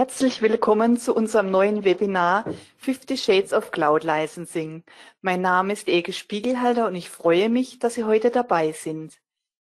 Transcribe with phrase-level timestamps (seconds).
[0.00, 2.46] Herzlich willkommen zu unserem neuen Webinar
[2.78, 4.82] 50 Shades of Cloud Licensing.
[5.20, 9.20] Mein Name ist Ege Spiegelhalter und ich freue mich, dass Sie heute dabei sind.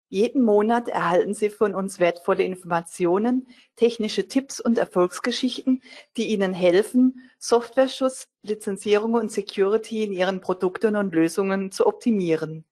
[0.09, 5.83] Jeden Monat erhalten Sie von uns wertvolle Informationen, technische Tipps und Erfolgsgeschichten,
[6.17, 12.65] die Ihnen helfen, Softwareschutz, Lizenzierung und Security in Ihren Produkten und Lösungen zu optimieren.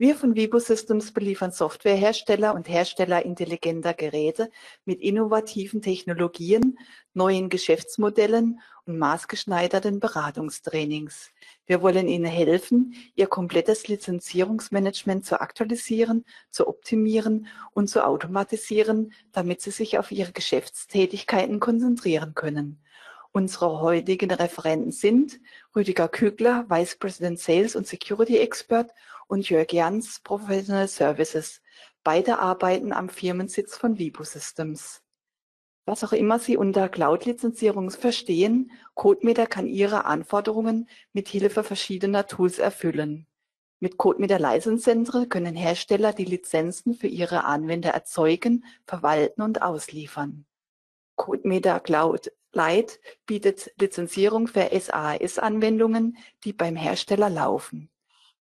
[0.00, 4.50] Wir von Vibo Systems beliefern Softwarehersteller und Hersteller intelligenter Geräte
[4.86, 6.78] mit innovativen Technologien,
[7.12, 11.32] neuen Geschäftsmodellen und maßgeschneiderten Beratungstrainings.
[11.66, 19.60] Wir wollen Ihnen helfen, Ihr komplettes Lizenzierungsmanagement zu aktualisieren, zu optimieren und zu automatisieren, damit
[19.60, 22.82] Sie sich auf Ihre Geschäftstätigkeiten konzentrieren können.
[23.32, 25.40] Unsere heutigen Referenten sind
[25.76, 28.92] Rüdiger Kügler, Vice President Sales und Security Expert
[29.30, 31.62] und Jörg Jans, Professional Services.
[32.02, 35.02] Beide arbeiten am Firmensitz von Vibo Systems.
[35.86, 42.58] Was auch immer Sie unter Cloud-Lizenzierung verstehen, CodeMeter kann Ihre Anforderungen mit Hilfe verschiedener Tools
[42.58, 43.26] erfüllen.
[43.78, 50.44] Mit CodeMeter License Center können Hersteller die Lizenzen für ihre Anwender erzeugen, verwalten und ausliefern.
[51.16, 57.90] CodeMeter Cloud Lite bietet Lizenzierung für SAS-Anwendungen, die beim Hersteller laufen.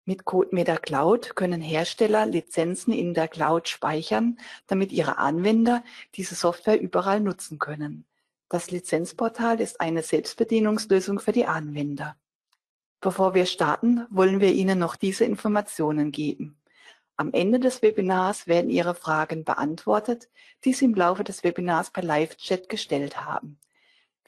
[0.10, 5.84] Mit CodeMeter Cloud können Hersteller Lizenzen in der Cloud speichern, damit ihre Anwender
[6.16, 8.06] diese Software überall nutzen können.
[8.50, 12.16] Das Lizenzportal ist eine Selbstbedienungslösung für die Anwender.
[13.02, 16.58] Bevor wir starten, wollen wir Ihnen noch diese Informationen geben.
[17.16, 20.28] Am Ende des Webinars werden Ihre Fragen beantwortet,
[20.66, 23.60] die Sie im Laufe des Webinars per Live-Chat gestellt haben.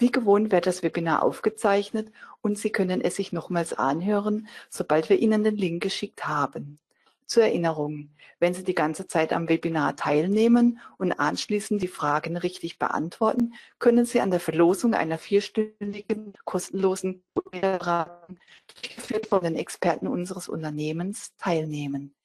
[0.02, 5.20] Wie gewohnt wird das Webinar aufgezeichnet und Sie können es sich nochmals anhören, sobald wir
[5.20, 6.80] Ihnen den Link geschickt haben.
[7.28, 12.80] Zur Erinnerung, wenn Sie die ganze Zeit am Webinar teilnehmen und anschließend die Fragen richtig
[12.80, 18.40] beantworten, können Sie an der Verlosung einer vierstündigen kostenlosen Beratung,
[18.74, 22.16] durchgeführt von den Experten unseres Unternehmens, teilnehmen.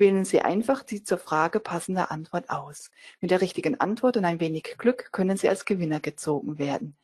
[0.00, 2.90] Wählen Sie einfach die zur Frage passende Antwort aus.
[3.20, 6.96] Mit der richtigen Antwort und ein wenig Glück können Sie als Gewinner gezogen werden.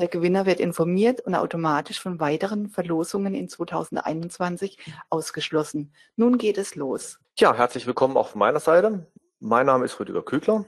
[0.00, 4.78] Der Gewinner wird informiert und automatisch von weiteren Verlosungen in 2021
[5.10, 5.94] ausgeschlossen.
[6.16, 7.20] Nun geht es los.
[7.38, 9.06] Ja, herzlich willkommen auch von meiner Seite.
[9.38, 10.64] Mein Name ist Rüdiger Kügler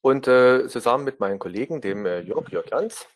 [0.00, 3.06] und äh, zusammen mit meinen Kollegen, dem äh, Jörg, Jörg Jans,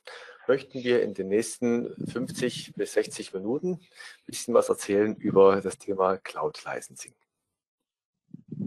[0.46, 5.78] möchten wir in den nächsten 50 bis 60 Minuten ein bisschen was erzählen über das
[5.78, 7.14] Thema Cloud Licensing.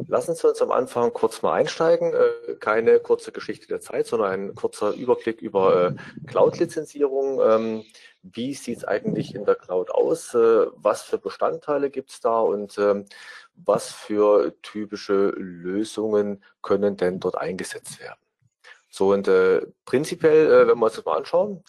[0.08, 2.14] Lassen Sie uns am Anfang kurz mal einsteigen.
[2.14, 5.96] Äh, keine kurze Geschichte der Zeit, sondern ein kurzer Überblick über äh,
[6.28, 7.42] Cloud-Lizenzierung.
[7.42, 7.84] Ähm,
[8.24, 10.34] wie sieht es eigentlich in der Cloud aus?
[10.34, 13.06] Äh, was für Bestandteile gibt es da und ähm,
[13.56, 18.20] was für typische Lösungen können denn dort eingesetzt werden?
[18.90, 19.30] So und
[19.86, 21.64] prinzipiell, wenn wir uns das mal anschauen,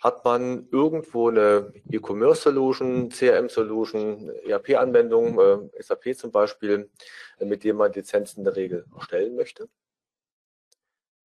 [0.00, 6.90] hat man irgendwo eine E-Commerce-Solution, CRM-Solution, ERP-Anwendung, äh, SAP zum Beispiel,
[7.38, 9.68] äh, mit dem man Lizenzen in der Regel erstellen möchte.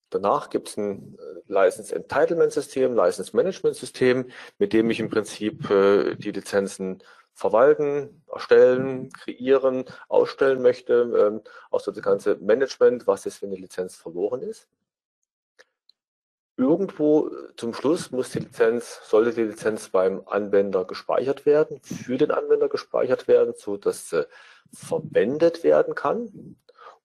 [0.10, 5.10] Danach gibt es ein äh, License Entitlement System, License Management System, mit dem ich im
[5.10, 7.02] Prinzip äh, die Lizenzen
[7.34, 10.94] verwalten, erstellen, kreieren, ausstellen möchte.
[11.18, 14.68] Ähm, auch so das ganze Management, was jetzt, wenn eine Lizenz verloren ist
[16.58, 22.18] irgendwo äh, zum Schluss muss die Lizenz, sollte die Lizenz beim Anwender gespeichert werden, für
[22.18, 24.28] den Anwender gespeichert werden, so dass sie
[24.74, 26.58] verwendet werden kann.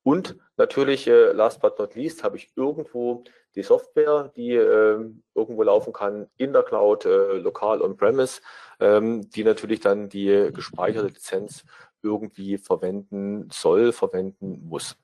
[0.02, 3.24] Und natürlich, äh, last but not least, habe ich irgendwo
[3.54, 8.40] die Software, die äh, irgendwo laufen kann in der Cloud, äh, lokal on-premise,
[8.78, 11.64] ähm, die natürlich dann die gespeicherte Lizenz
[12.02, 14.96] irgendwie verwenden soll, verwenden muss.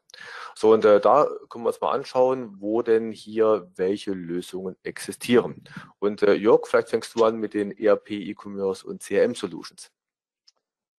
[0.55, 5.65] So, und äh, da können wir uns mal anschauen, wo denn hier welche Lösungen existieren.
[5.99, 9.91] Und äh, Jörg, vielleicht fängst du an mit den ERP, E-Commerce und CRM Solutions.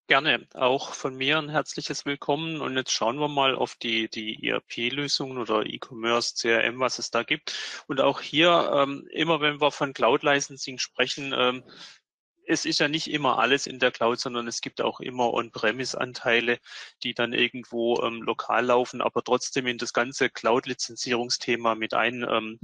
[0.09, 2.61] Gerne, auch von mir ein herzliches Willkommen.
[2.61, 7.23] Und jetzt schauen wir mal auf die, die ERP-Lösungen oder E-Commerce, CRM, was es da
[7.23, 7.83] gibt.
[7.87, 11.63] Und auch hier, ähm, immer wenn wir von Cloud Licensing sprechen, ähm,
[12.47, 16.59] es ist ja nicht immer alles in der Cloud, sondern es gibt auch immer On-Premise-Anteile,
[17.03, 22.59] die dann irgendwo ähm, lokal laufen, aber trotzdem in das ganze Cloud-Lizenzierungsthema mit ein, ähm,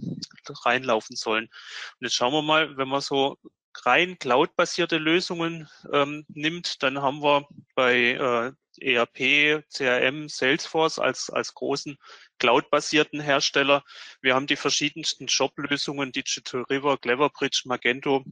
[0.66, 1.46] reinlaufen sollen.
[1.46, 3.38] Und jetzt schauen wir mal, wenn man so
[3.86, 11.54] rein Cloud-basierte Lösungen ähm, nimmt, dann haben wir bei äh, ERP, CRM, Salesforce als, als
[11.54, 11.98] großen
[12.40, 13.84] Cloud-basierten Hersteller.
[14.22, 18.24] Wir haben die verschiedensten Shop-Lösungen, Digital River, Cleverbridge, Magento,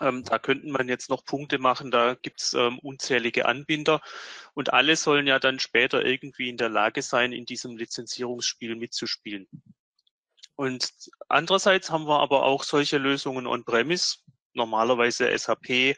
[0.00, 4.00] ähm, da könnten man jetzt noch Punkte machen, da gibt's ähm, unzählige Anbinder
[4.54, 9.48] und alle sollen ja dann später irgendwie in der Lage sein, in diesem Lizenzierungsspiel mitzuspielen.
[10.54, 10.92] Und
[11.28, 14.18] andererseits haben wir aber auch solche Lösungen on-premise,
[14.54, 15.96] normalerweise SAP,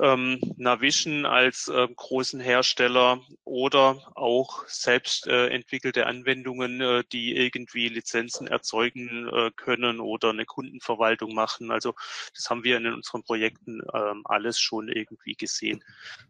[0.00, 7.88] ähm, Navision als äh, großen Hersteller oder auch selbst äh, entwickelte Anwendungen, äh, die irgendwie
[7.88, 11.70] Lizenzen erzeugen äh, können oder eine Kundenverwaltung machen.
[11.70, 11.94] Also
[12.34, 15.82] das haben wir in unseren Projekten ähm, alles schon irgendwie gesehen.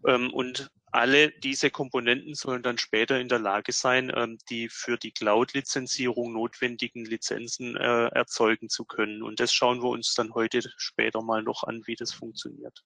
[0.07, 4.97] Ähm, und alle diese Komponenten sollen dann später in der Lage sein, ähm, die für
[4.97, 9.23] die Cloud-Lizenzierung notwendigen Lizenzen äh, erzeugen zu können.
[9.23, 12.85] Und das schauen wir uns dann heute später mal noch an, wie das funktioniert.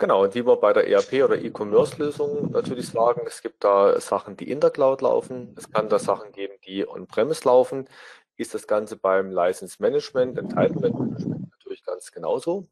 [0.00, 4.36] Genau, und wie wir bei der ERP oder E-Commerce-Lösung natürlich sagen, es gibt da Sachen,
[4.36, 7.88] die in der Cloud laufen, es kann da Sachen geben, die on-premise laufen.
[8.36, 12.68] Ist das Ganze beim License Management, Entitlement Management natürlich ganz genauso.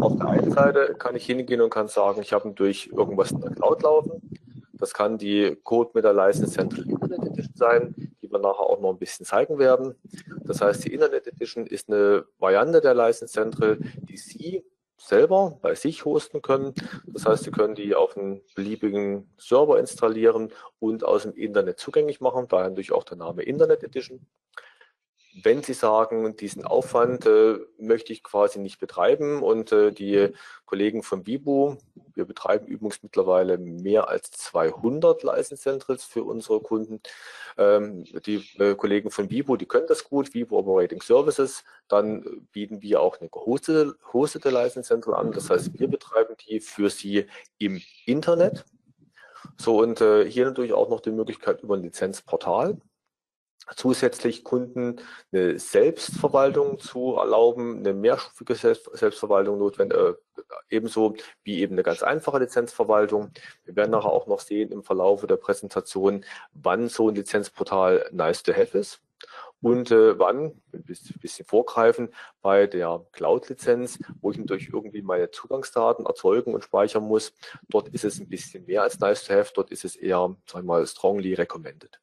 [0.00, 3.40] Auf der einen Seite kann ich hingehen und kann sagen, ich habe durch irgendwas in
[3.40, 4.30] der Cloud laufen.
[4.74, 8.80] Das kann die Code mit der License Central Internet Edition sein, die wir nachher auch
[8.80, 9.96] noch ein bisschen zeigen werden.
[10.44, 13.78] Das heißt, die Internet Edition ist eine Variante der License Central,
[14.08, 14.62] die Sie
[14.96, 16.74] selber bei sich hosten können.
[17.06, 22.20] Das heißt, Sie können die auf einen beliebigen Server installieren und aus dem Internet zugänglich
[22.20, 22.46] machen.
[22.48, 24.26] Daher natürlich auch der Name Internet Edition.
[25.42, 30.32] Wenn Sie sagen, diesen Aufwand äh, möchte ich quasi nicht betreiben und äh, die
[30.64, 31.76] Kollegen von Bibu,
[32.14, 37.00] wir betreiben übrigens mittlerweile mehr als 200 License Centrals für unsere Kunden.
[37.58, 41.64] Ähm, die äh, Kollegen von Bibu, die können das gut, Bibu Operating Services.
[41.86, 45.32] Dann bieten wir auch eine gehostete, gehostete License Central an.
[45.32, 47.26] Das heißt, wir betreiben die für Sie
[47.58, 48.64] im Internet.
[49.58, 52.78] So, und äh, hier natürlich auch noch die Möglichkeit über ein Lizenzportal
[53.74, 55.00] zusätzlich Kunden
[55.32, 60.14] eine Selbstverwaltung zu erlauben, eine mehrstufige Selbstverwaltung notwendig, äh,
[60.68, 63.30] ebenso wie eben eine ganz einfache Lizenzverwaltung.
[63.64, 68.42] Wir werden nachher auch noch sehen im Verlauf der Präsentation, wann so ein Lizenzportal nice
[68.42, 69.00] to have ist
[69.62, 72.10] und äh, wann, ein bisschen vorgreifen,
[72.42, 77.32] bei der Cloud-Lizenz, wo ich natürlich irgendwie meine Zugangsdaten erzeugen und speichern muss.
[77.68, 80.66] Dort ist es ein bisschen mehr als nice to have, dort ist es eher, sagen
[80.66, 81.98] wir mal, strongly recommended.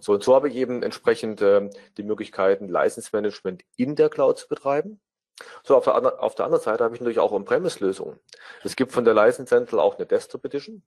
[0.00, 4.38] So, und so habe ich eben entsprechend äh, die Möglichkeiten, License Management in der Cloud
[4.38, 5.00] zu betreiben.
[5.62, 8.18] So, auf der, auf der anderen Seite habe ich natürlich auch On-Premise-Lösungen.
[8.64, 10.82] Es gibt von der License Central auch eine Desktop Edition,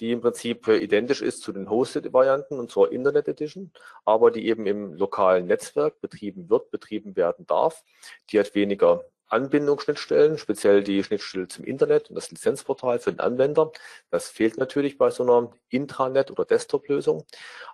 [0.00, 3.72] die im Prinzip äh, identisch ist zu den Hosted-Varianten und zur Internet Edition,
[4.04, 7.82] aber die eben im lokalen Netzwerk betrieben wird, betrieben werden darf.
[8.30, 13.72] Die hat weniger Anbindungsschnittstellen, speziell die Schnittstelle zum Internet und das Lizenzportal für den Anwender.
[14.10, 17.24] Das fehlt natürlich bei so einer Intranet- oder Desktop-Lösung.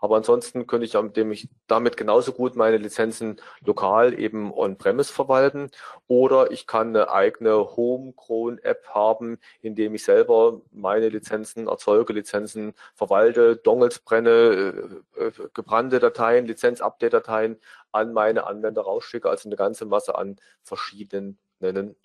[0.00, 5.70] Aber ansonsten könnte ich damit genauso gut meine Lizenzen lokal eben on-premise verwalten
[6.06, 12.74] oder ich kann eine eigene Homegrown-App haben, in dem ich selber meine Lizenzen erzeuge, Lizenzen
[12.94, 17.58] verwalte, Dongles brenne, äh, äh, gebrannte Dateien, Lizenz-Update-Dateien
[17.92, 21.38] an meine Anwender rausschicke, also eine ganze Masse an verschiedenen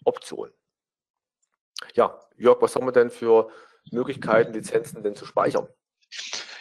[0.04, 0.54] Optionen.
[1.94, 3.50] Ja, Jörg, was haben wir denn für
[3.92, 5.68] Möglichkeiten, Lizenzen denn zu speichern?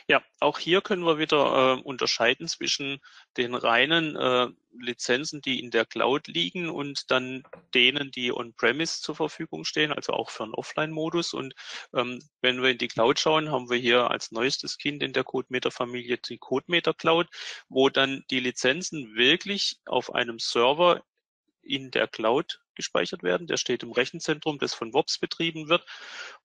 [0.06, 3.01] Ja, auch hier können wir wieder äh, unterscheiden zwischen
[3.39, 4.49] den reinen äh,
[4.79, 7.43] Lizenzen, die in der Cloud liegen und dann
[7.73, 11.33] denen, die on-premise zur Verfügung stehen, also auch für einen Offline-Modus.
[11.33, 11.55] Und
[11.95, 15.25] ähm, wenn wir in die Cloud schauen, haben wir hier als neuestes Kind in der
[15.25, 17.29] CodeMeter-Familie die CodeMeter Cloud,
[17.71, 21.03] wo dann die Lizenzen wirklich auf einem Server
[21.62, 23.46] in der Cloud gespeichert werden.
[23.46, 25.84] Der steht im Rechenzentrum, das von WOPS betrieben wird.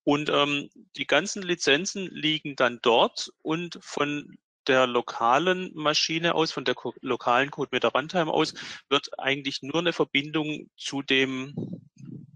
[0.04, 6.64] Und ähm, die ganzen Lizenzen liegen dann dort und von der lokalen Maschine aus, von
[6.64, 8.54] der lokalen CodeMeter Runtime aus,
[8.88, 11.56] wird eigentlich nur eine Verbindung zu dem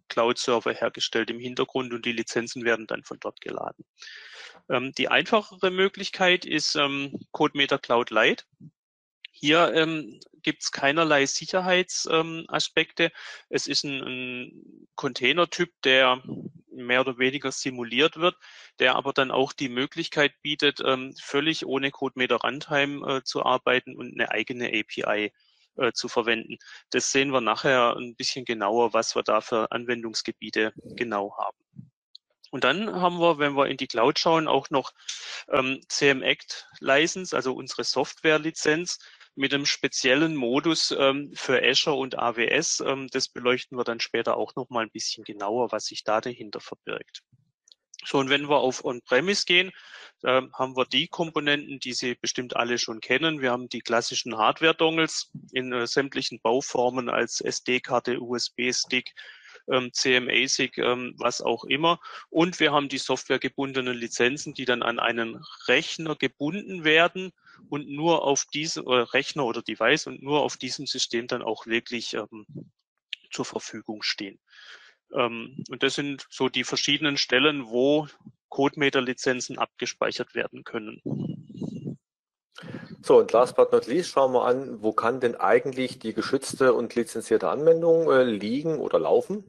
[0.09, 3.85] Cloud-Server hergestellt im Hintergrund und die Lizenzen werden dann von dort geladen.
[4.69, 8.45] Ähm, die einfachere Möglichkeit ist ähm, CodeMeter Cloud Lite.
[9.43, 13.03] Hier ähm, gibt es keinerlei Sicherheitsaspekte.
[13.03, 13.11] Ähm,
[13.49, 16.23] es ist ein, ein Containertyp, der
[16.71, 18.37] mehr oder weniger simuliert wird,
[18.79, 23.97] der aber dann auch die Möglichkeit bietet, ähm, völlig ohne CodeMeter Runtime äh, zu arbeiten
[23.97, 25.33] und eine eigene API
[25.75, 26.55] äh, zu verwenden.
[26.91, 31.57] Das sehen wir nachher ein bisschen genauer, was wir da für Anwendungsgebiete genau haben.
[32.49, 34.93] Und dann haben wir, wenn wir in die Cloud schauen, auch noch
[35.49, 38.99] ähm, CM Act License, also unsere Software-Lizenz,
[39.35, 42.81] mit einem speziellen Modus ähm, für Azure und AWS.
[42.85, 46.21] Ähm, das beleuchten wir dann später auch noch mal ein bisschen genauer, was sich da
[46.21, 47.23] dahinter verbirgt.
[48.05, 49.71] So, und wenn wir auf On-Premise gehen,
[50.23, 53.41] äh, haben wir die Komponenten, die Sie bestimmt alle schon kennen.
[53.41, 59.13] Wir haben die klassischen Hardware-Dongles in äh, sämtlichen Bauformen als SD-Karte, USB-Stick,
[59.71, 61.99] ähm, CMASIC, ähm, was auch immer.
[62.29, 67.31] Und wir haben die softwaregebundenen Lizenzen, die dann an einen Rechner gebunden werden
[67.69, 71.65] und nur auf diesem äh, Rechner oder Device und nur auf diesem System dann auch
[71.65, 72.45] wirklich ähm,
[73.31, 74.39] zur Verfügung stehen.
[75.13, 78.07] Ähm, und das sind so die verschiedenen Stellen, wo
[78.49, 81.01] CodeMeter-Lizenzen abgespeichert werden können.
[83.01, 86.73] So, und last but not least schauen wir an, wo kann denn eigentlich die geschützte
[86.73, 89.43] und lizenzierte Anwendung äh, liegen oder laufen.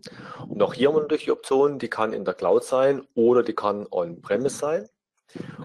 [0.48, 3.44] Und auch hier haben wir natürlich die Option, die kann in der Cloud sein oder
[3.44, 4.88] die kann on-premise sein.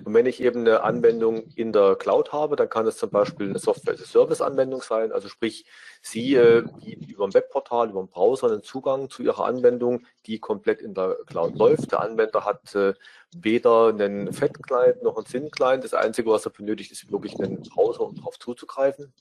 [0.04, 3.50] Und wenn ich eben eine Anwendung in der Cloud habe, dann kann es zum Beispiel
[3.50, 5.12] eine Software-as-a-Service-Anwendung sein.
[5.12, 5.66] Also sprich,
[6.02, 10.40] Sie äh, bieten über ein Webportal, über einen Browser einen Zugang zu Ihrer Anwendung, die
[10.40, 11.92] komplett in der Cloud läuft.
[11.92, 12.94] Der Anwender hat äh,
[13.36, 15.84] weder einen Fat-Client noch einen Thin-Client.
[15.84, 19.14] Das Einzige, was er benötigt, ist wirklich einen Browser, um darauf zuzugreifen.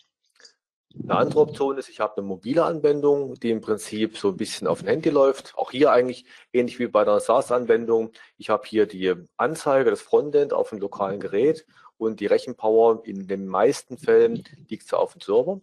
[0.94, 4.66] Eine andere Option ist, ich habe eine mobile Anwendung, die im Prinzip so ein bisschen
[4.66, 5.54] auf dem Handy läuft.
[5.56, 8.12] Auch hier eigentlich ähnlich wie bei einer SaaS-Anwendung.
[8.36, 11.66] Ich habe hier die Anzeige, das Frontend auf dem lokalen Gerät
[11.98, 15.60] und die Rechenpower in den meisten Fällen liegt so auf dem Server.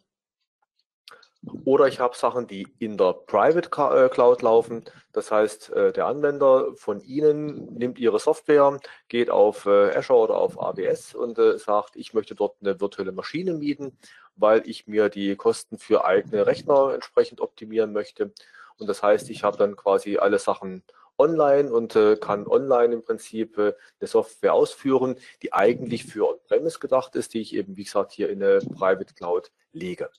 [1.64, 4.84] Oder ich habe Sachen, die in der Private äh, Cloud laufen.
[5.14, 10.38] Das heißt, äh, der Anwender von Ihnen nimmt Ihre Software, geht auf äh, Azure oder
[10.38, 13.98] auf AWS und sagt, ich möchte dort eine virtuelle Maschine mieten,
[14.36, 18.32] weil ich mir die Kosten für eigene Rechner entsprechend optimieren möchte.
[18.78, 20.84] Und das heißt, ich habe dann quasi alle Sachen
[21.18, 27.34] online und kann online im Prinzip eine Software ausführen, die eigentlich für On-Premise gedacht ist,
[27.34, 30.10] die ich eben, wie gesagt, hier in eine Private Cloud lege.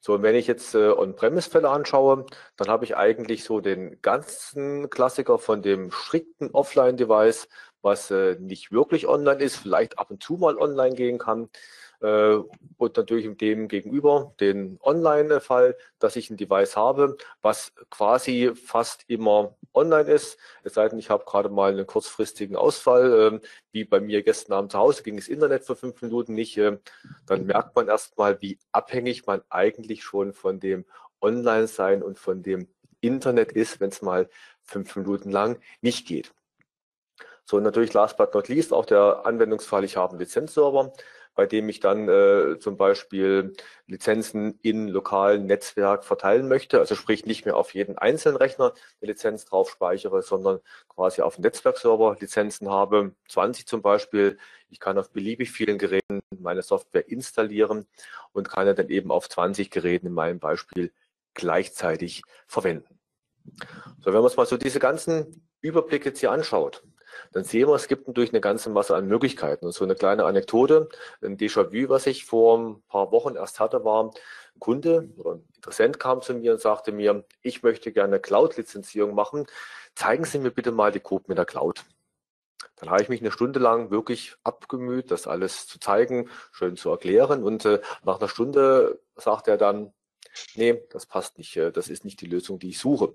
[0.00, 2.26] So, und wenn ich jetzt äh, On-Premise-Fälle anschaue,
[2.56, 7.48] dann habe ich eigentlich so den ganzen Klassiker von dem strikten Offline-Device,
[7.82, 11.48] was äh, nicht wirklich online ist, vielleicht ab und zu mal online gehen kann,
[12.00, 12.38] äh,
[12.76, 19.56] und natürlich dem gegenüber den Online-Fall, dass ich ein Device habe, was quasi fast immer
[19.74, 20.38] online ist.
[20.62, 23.40] Es sei denn, ich habe gerade mal einen kurzfristigen Ausfall, ähm,
[23.72, 26.56] wie bei mir gestern Abend zu Hause ging das Internet für fünf Minuten nicht.
[26.56, 26.78] Ähm,
[27.26, 30.84] dann merkt man erstmal, wie abhängig man eigentlich schon von dem
[31.20, 32.68] Online-Sein und von dem
[33.00, 34.28] Internet ist, wenn es mal
[34.62, 36.32] fünf Minuten lang nicht geht.
[37.48, 40.92] So, natürlich last but not least auch der Anwendungsfall, ich habe einen Lizenzserver
[41.38, 43.52] bei dem ich dann äh, zum Beispiel
[43.86, 46.80] Lizenzen in lokalen Netzwerk verteilen möchte.
[46.80, 51.36] Also sprich nicht mehr auf jeden einzelnen Rechner eine Lizenz drauf speichere, sondern quasi auf
[51.36, 54.36] dem Netzwerkserver Lizenzen habe, 20 zum Beispiel.
[54.68, 57.86] Ich kann auf beliebig vielen Geräten meine Software installieren
[58.32, 60.92] und kann dann eben auf 20 Geräten in meinem Beispiel
[61.34, 62.98] gleichzeitig verwenden.
[64.00, 66.82] So, wenn man uns mal so diese ganzen Überblicke jetzt hier anschaut,
[67.32, 69.66] dann sehen wir, es gibt natürlich eine ganze Masse an Möglichkeiten.
[69.66, 70.88] Und so eine kleine Anekdote,
[71.22, 74.10] ein Déjà-vu, was ich vor ein paar Wochen erst hatte, war, ein
[74.58, 79.46] Kunde oder ein Interessent kam zu mir und sagte mir, ich möchte gerne Cloud-Lizenzierung machen.
[79.94, 81.84] Zeigen Sie mir bitte mal die Code mit der Cloud.
[82.76, 86.90] Dann habe ich mich eine Stunde lang wirklich abgemüht, das alles zu zeigen, schön zu
[86.90, 87.42] erklären.
[87.42, 89.92] Und äh, nach einer Stunde sagte er dann,
[90.54, 93.14] nee, das passt nicht, äh, das ist nicht die Lösung, die ich suche.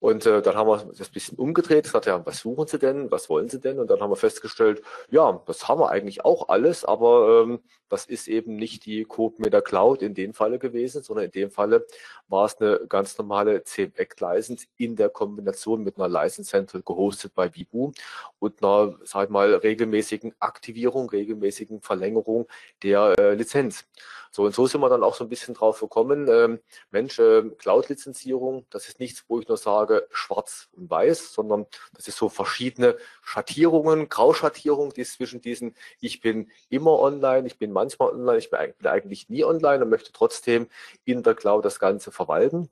[0.00, 3.10] Und äh, dann haben wir das ein bisschen umgedreht, gesagt, ja, was suchen Sie denn,
[3.10, 3.80] was wollen Sie denn?
[3.80, 8.06] Und dann haben wir festgestellt, ja, das haben wir eigentlich auch alles, aber ähm, das
[8.06, 11.50] ist eben nicht die Code mit der Cloud in dem Falle gewesen, sondern in dem
[11.50, 11.84] Falle
[12.28, 17.54] war es eine ganz normale CMEC-License in der Kombination mit einer License Central gehostet bei
[17.54, 17.92] Vibu
[18.38, 22.46] und einer, sag ich mal, regelmäßigen Aktivierung, regelmäßigen Verlängerung
[22.82, 23.84] der äh, Lizenz.
[24.30, 27.42] So, und so sind wir dann auch so ein bisschen drauf gekommen, ähm, Mensch, äh,
[27.58, 32.28] Cloud-Lizenzierung, das ist nichts, wo ich nur sage, schwarz und weiß, sondern das ist so
[32.28, 38.38] verschiedene Schattierungen, Grauschattierung, die ist zwischen diesen, ich bin immer online, ich bin manchmal online,
[38.38, 40.68] ich bin eigentlich nie online und möchte trotzdem
[41.04, 42.68] in der Cloud das Ganze verwalten.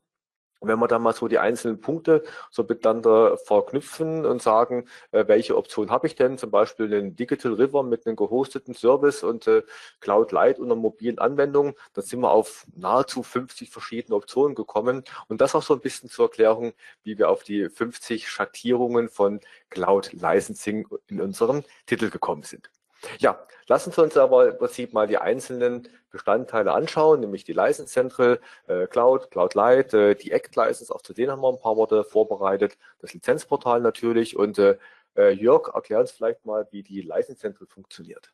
[0.62, 5.56] Wenn wir dann mal so die einzelnen Punkte so miteinander verknüpfen und sagen, äh, welche
[5.56, 6.38] Option habe ich denn?
[6.38, 9.62] Zum Beispiel den Digital River mit einem gehosteten Service und äh,
[10.00, 15.04] Cloud Light und einer mobilen Anwendung, dann sind wir auf nahezu 50 verschiedene Optionen gekommen.
[15.28, 16.72] Und das auch so ein bisschen zur Erklärung,
[17.02, 22.70] wie wir auf die 50 Schattierungen von Cloud Licensing in unserem Titel gekommen sind.
[23.18, 27.92] Ja, lassen Sie uns aber im Prinzip mal die einzelnen Bestandteile anschauen, nämlich die License
[27.92, 31.60] Central, äh, Cloud, Cloud Light, äh, die Act License, auch zu denen haben wir ein
[31.60, 34.78] paar Worte vorbereitet, das Lizenzportal natürlich und äh,
[35.16, 38.32] äh Jörg, erklär uns vielleicht mal, wie die License Central funktioniert.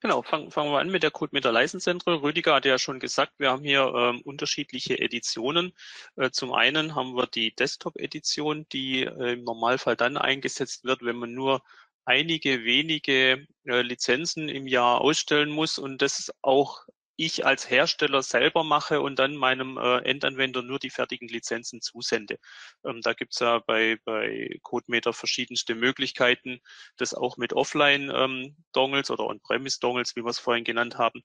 [0.00, 2.16] Genau, fangen, fangen wir an mit der Code mit der License Central.
[2.16, 5.72] Rüdiger hat ja schon gesagt, wir haben hier ähm, unterschiedliche Editionen.
[6.16, 11.16] Äh, zum einen haben wir die Desktop-Edition, die äh, im Normalfall dann eingesetzt wird, wenn
[11.16, 11.62] man nur
[12.04, 16.84] einige wenige äh, Lizenzen im Jahr ausstellen muss und das auch
[17.16, 22.38] ich als Hersteller selber mache und dann meinem äh, Endanwender nur die fertigen Lizenzen zusende.
[22.84, 26.60] Ähm, da gibt's ja bei, bei CodeMeter verschiedenste Möglichkeiten,
[26.96, 31.22] das auch mit Offline-Dongles ähm, oder On-Premise-Dongles, wie wir es vorhin genannt haben,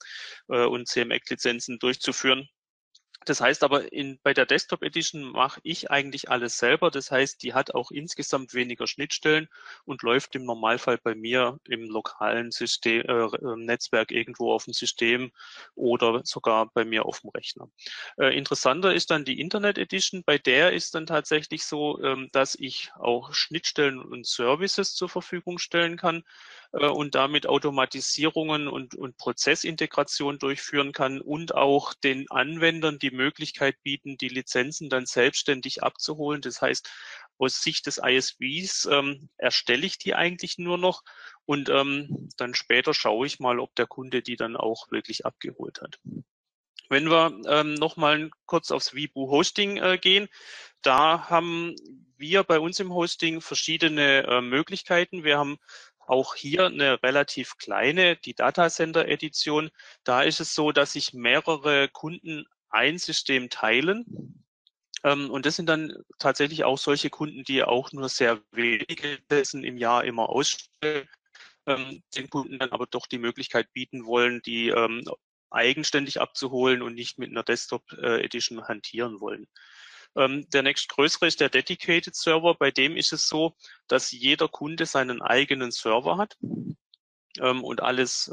[0.49, 2.47] äh, und CMX-Lizenzen durchzuführen.
[3.27, 6.89] Das heißt aber, in, bei der Desktop Edition mache ich eigentlich alles selber.
[6.91, 9.49] Das heißt, die hat auch insgesamt weniger Schnittstellen
[9.83, 14.73] und läuft im Normalfall bei mir im lokalen System, äh, ähm, Netzwerk irgendwo auf dem
[14.73, 15.33] System
[15.75, 17.69] oder sogar bei mir auf dem Rechner.
[18.17, 20.23] Äh, interessanter ist dann die Internet Edition.
[20.25, 25.59] Bei der ist dann tatsächlich so, ähm, dass ich auch Schnittstellen und Services zur Verfügung
[25.59, 26.23] stellen kann
[26.71, 33.81] äh, und damit Automatisierungen und, und Prozessintegration durchführen kann und auch den Anwendern die Möglichkeit
[33.83, 36.41] bieten, die Lizenzen dann selbstständig abzuholen.
[36.41, 36.89] Das heißt,
[37.37, 41.03] aus Sicht des ISVs ähm, erstelle ich die eigentlich nur noch
[41.45, 45.81] und ähm, dann später schaue ich mal, ob der Kunde die dann auch wirklich abgeholt
[45.81, 45.99] hat.
[46.89, 50.29] Wenn wir ähm, nochmal kurz aufs Vibu Hosting äh, gehen,
[50.81, 51.75] da haben
[52.17, 55.23] wir bei uns im Hosting verschiedene äh, Möglichkeiten.
[55.23, 55.57] Wir haben
[55.99, 59.69] auch hier eine relativ kleine, die Datacenter Edition.
[60.03, 64.43] Da ist es so, dass sich mehrere Kunden ein System teilen.
[65.03, 69.63] Ähm, und das sind dann tatsächlich auch solche Kunden, die auch nur sehr wenige Testen
[69.63, 71.07] im Jahr immer ausstellen,
[71.65, 75.03] ähm, den Kunden dann aber doch die Möglichkeit bieten wollen, die ähm,
[75.49, 79.47] eigenständig abzuholen und nicht mit einer Desktop Edition hantieren wollen.
[80.13, 82.53] Der nächstgrößere ist der Dedicated Server.
[82.55, 83.55] Bei dem ist es so,
[83.87, 86.35] dass jeder Kunde seinen eigenen Server hat
[87.39, 88.29] und alles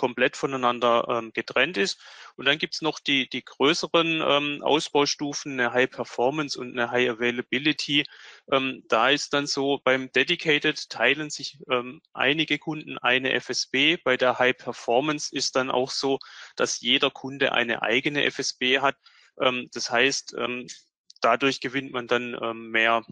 [0.00, 2.00] komplett voneinander ähm, getrennt ist.
[2.36, 7.10] Und dann gibt's noch die, die größeren ähm, Ausbaustufen, eine High Performance und eine High
[7.10, 8.06] Availability.
[8.50, 13.98] Ähm, da ist dann so, beim Dedicated teilen sich ähm, einige Kunden eine FSB.
[14.02, 16.18] Bei der High Performance ist dann auch so,
[16.56, 18.96] dass jeder Kunde eine eigene FSB hat.
[19.38, 20.66] Ähm, das heißt, ähm,
[21.20, 23.04] dadurch gewinnt man dann ähm, mehr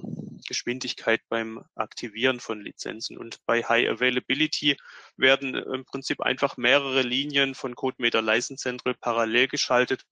[0.46, 3.18] Geschwindigkeit beim Aktivieren von Lizenzen.
[3.18, 4.76] Und bei High Availability
[5.16, 10.04] werden im Prinzip einfach mehrere Linien von CodeMeter License Central parallel geschaltet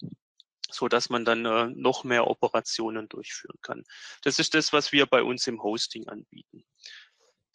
[0.70, 3.84] so dass man dann äh, noch mehr Operationen durchführen kann.
[4.22, 6.64] Das ist das, was wir bei uns im Hosting anbieten.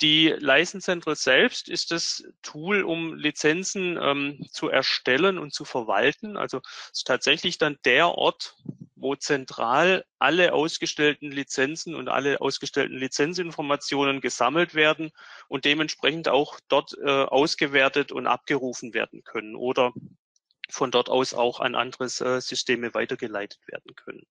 [0.02, 6.38] Die License Central selbst ist das Tool, um Lizenzen ähm, zu erstellen und zu verwalten.
[6.38, 6.62] Also
[6.92, 8.56] es ist tatsächlich dann der Ort,
[8.96, 15.12] wo zentral alle ausgestellten Lizenzen und alle ausgestellten Lizenzinformationen gesammelt werden
[15.48, 19.94] und dementsprechend auch dort äh, ausgewertet und abgerufen werden können oder
[20.68, 24.26] von dort aus auch an andere äh, Systeme weitergeleitet werden können.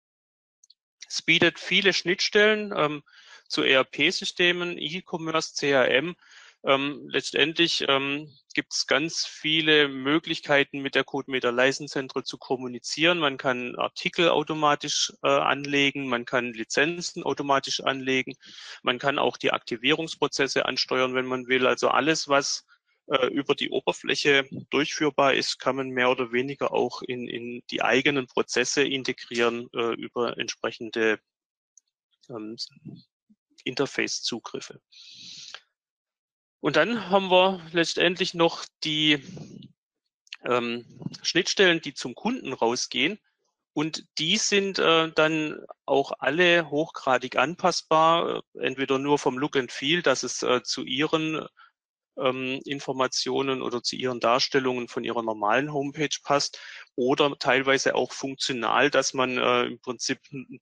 [1.08, 3.02] Es bietet viele Schnittstellen ähm,
[3.50, 6.16] zu ERP-Systemen, E-Commerce, CRM
[6.62, 13.18] ähm, letztendlich ähm, gibt es ganz viele Möglichkeiten, mit der CodeMeter License Central zu kommunizieren.
[13.18, 18.34] Man kann Artikel automatisch äh, anlegen, man kann Lizenzen automatisch anlegen,
[18.82, 21.66] man kann auch die Aktivierungsprozesse ansteuern, wenn man will.
[21.66, 22.66] Also alles, was
[23.06, 27.80] äh, über die Oberfläche durchführbar ist, kann man mehr oder weniger auch in, in die
[27.82, 31.20] eigenen Prozesse integrieren äh, über entsprechende
[32.28, 32.56] ähm,
[33.64, 34.80] Interface-Zugriffe.
[36.60, 39.24] Und dann haben wir letztendlich noch die
[40.44, 40.84] ähm,
[41.22, 43.18] Schnittstellen, die zum Kunden rausgehen.
[43.72, 49.72] Und die sind äh, dann auch alle hochgradig anpassbar, äh, entweder nur vom Look and
[49.72, 51.46] Feel, dass es äh, zu ihren
[52.22, 56.60] ähm, Informationen oder zu ihren Darstellungen von ihrer normalen Homepage passt
[56.96, 60.18] oder teilweise auch funktional, dass man äh, im Prinzip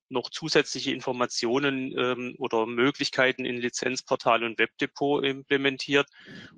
[0.09, 6.07] noch zusätzliche Informationen ähm, oder Möglichkeiten in Lizenzportal und Webdepot implementiert.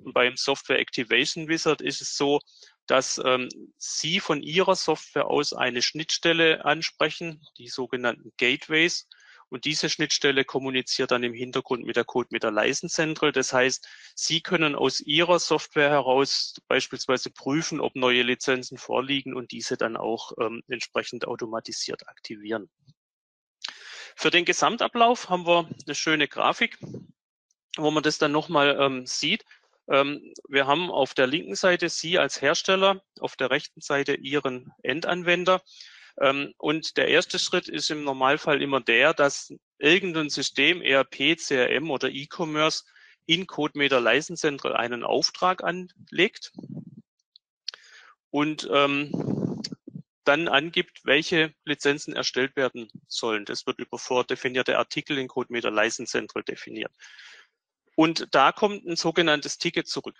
[0.04, 2.40] Und beim Software Activation Wizard ist es so,
[2.86, 9.08] dass ähm, Sie von Ihrer Software aus eine Schnittstelle ansprechen, die sogenannten Gateways,
[9.52, 13.32] und diese Schnittstelle kommuniziert dann im Hintergrund mit der Code mit der License Central.
[13.32, 19.52] Das heißt, Sie können aus Ihrer Software heraus beispielsweise prüfen, ob neue Lizenzen vorliegen und
[19.52, 22.70] diese dann auch ähm, entsprechend automatisiert aktivieren.
[24.16, 26.78] Für den Gesamtablauf haben wir eine schöne Grafik,
[27.76, 29.44] wo man das dann nochmal ähm, sieht.
[29.86, 34.72] Ähm, wir haben auf der linken Seite Sie als Hersteller, auf der rechten Seite Ihren
[34.82, 35.60] Endanwender.
[36.20, 41.90] Ähm, und der erste Schritt ist im Normalfall immer der, dass irgendein System, ERP, CRM
[41.90, 42.84] oder E-Commerce
[43.26, 46.52] in CodeMeter License Central einen Auftrag anlegt
[48.30, 49.10] und ähm,
[50.24, 53.44] dann angibt, welche Lizenzen erstellt werden sollen.
[53.44, 56.92] Das wird über vordefinierte Artikel in CodeMeter License Central definiert.
[57.94, 60.16] Und da kommt ein sogenanntes Ticket zurück.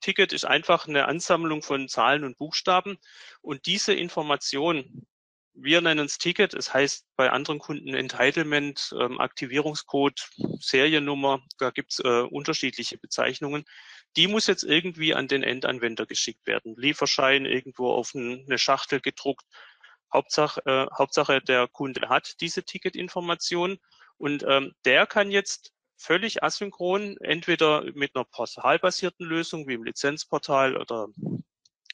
[0.00, 2.98] Ticket ist einfach eine Ansammlung von Zahlen und Buchstaben.
[3.40, 5.06] Und diese Information,
[5.54, 10.28] wir nennen es Ticket, es heißt bei anderen Kunden Entitlement, ähm, Aktivierungscode,
[10.60, 13.64] Seriennummer, da gibt es äh, unterschiedliche Bezeichnungen.
[14.16, 16.74] Die muss jetzt irgendwie an den Endanwender geschickt werden.
[16.76, 19.44] Lieferschein irgendwo auf eine Schachtel gedruckt.
[20.12, 23.78] Hauptsache, äh, Hauptsache der Kunde hat diese Ticketinformation
[24.16, 30.76] und ähm, der kann jetzt völlig asynchron, entweder mit einer portalbasierten Lösung wie im Lizenzportal
[30.76, 31.08] oder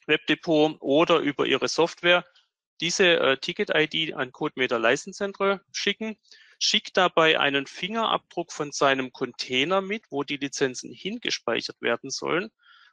[0.07, 2.25] Webdepot oder über ihre Software
[2.81, 5.31] diese äh, Ticket-ID an CodeMeter License
[5.71, 6.17] schicken,
[6.59, 12.49] schickt dabei einen Fingerabdruck von seinem Container mit, wo die Lizenzen hingespeichert werden sollen.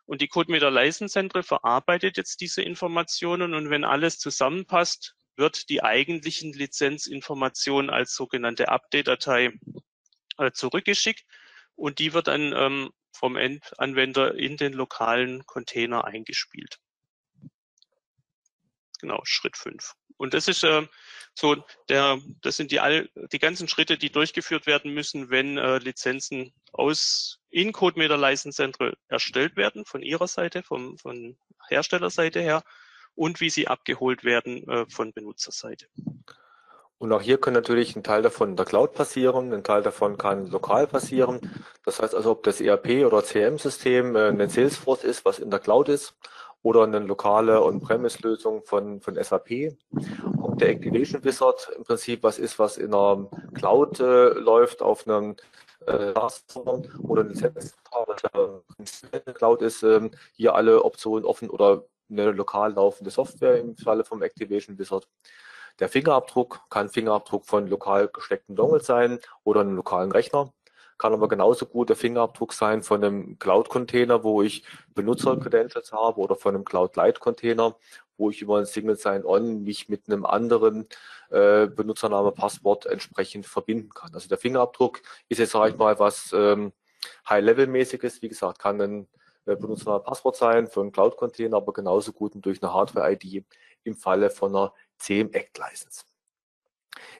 [0.06, 6.52] Und die CodeMeter License verarbeitet jetzt diese Informationen und wenn alles zusammenpasst, wird die eigentlichen
[6.52, 9.52] Lizenzinformation als sogenannte Update-Datei
[10.38, 11.24] äh, zurückgeschickt
[11.76, 16.78] und die wird dann ähm, vom Endanwender in den lokalen Container eingespielt.
[19.00, 19.94] Genau, Schritt 5.
[20.16, 20.86] Und das ist äh,
[21.34, 21.56] so
[21.88, 26.52] der, das sind die all die ganzen Schritte, die durchgeführt werden müssen, wenn äh, Lizenzen
[26.72, 28.70] aus in CodeMeter License
[29.08, 31.36] erstellt werden von ihrer Seite, vom, von
[31.68, 32.62] Herstellerseite her
[33.14, 35.86] und wie sie abgeholt werden äh, von Benutzerseite.
[36.98, 40.18] Und auch hier kann natürlich ein Teil davon in der Cloud passieren, ein Teil davon
[40.18, 41.40] kann lokal passieren.
[41.84, 45.60] Das heißt also, ob das ERP oder CM-System äh, ein Salesforce ist, was in der
[45.60, 46.14] Cloud ist,
[46.62, 49.76] oder eine lokale On-Premise-Lösung von, von SAP.
[50.42, 55.06] Ob der Activation Wizard im Prinzip was ist, was in einer Cloud äh, läuft, auf
[55.06, 55.36] einem
[55.86, 56.12] äh,
[57.02, 57.24] oder
[59.12, 64.04] eine Cloud ist, äh, hier alle Optionen offen oder eine lokal laufende Software im Falle
[64.04, 65.06] vom Activation Wizard.
[65.78, 70.52] Der Fingerabdruck kann Fingerabdruck von lokal gesteckten Dongle sein oder einem lokalen Rechner
[70.98, 76.34] kann aber genauso gut der Fingerabdruck sein von einem Cloud-Container, wo ich Benutzer-Credentials habe oder
[76.36, 77.76] von einem Cloud-Light-Container,
[78.16, 80.88] wo ich über ein Single Sign-On mich mit einem anderen
[81.30, 84.12] äh, Benutzername, Passwort entsprechend verbinden kann.
[84.14, 86.72] Also der Fingerabdruck ist jetzt, sage ich mal, was ähm,
[87.28, 88.20] High-Level-mäßiges.
[88.22, 89.08] Wie gesagt, kann ein
[89.46, 93.44] äh, Benutzername, Passwort sein für einen Cloud-Container, aber genauso gut durch eine Hardware-ID
[93.84, 96.04] im Falle von einer CM-Act-License.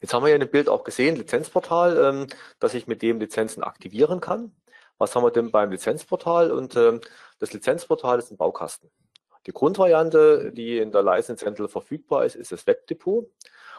[0.00, 2.26] Jetzt haben wir ja in dem Bild auch gesehen, Lizenzportal, ähm,
[2.58, 4.52] dass ich mit dem Lizenzen aktivieren kann.
[4.98, 6.50] Was haben wir denn beim Lizenzportal?
[6.50, 7.00] Und ähm,
[7.38, 8.90] das Lizenzportal ist ein Baukasten.
[9.46, 13.30] Die Grundvariante, die in der License Central verfügbar ist, ist das Webdepot.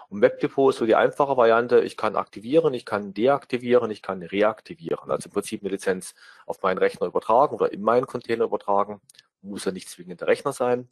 [0.09, 1.81] Und Webdepot ist so die einfache Variante.
[1.81, 5.11] Ich kann aktivieren, ich kann deaktivieren, ich kann reaktivieren.
[5.11, 6.15] Also im Prinzip eine Lizenz
[6.47, 9.01] auf meinen Rechner übertragen oder in meinen Container übertragen.
[9.41, 10.89] Muss ja nicht zwingend der Rechner sein.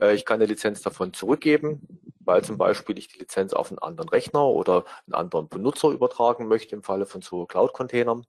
[0.00, 3.78] Äh, ich kann eine Lizenz davon zurückgeben, weil zum Beispiel ich die Lizenz auf einen
[3.78, 8.26] anderen Rechner oder einen anderen Benutzer übertragen möchte im Falle von so Cloud-Containern.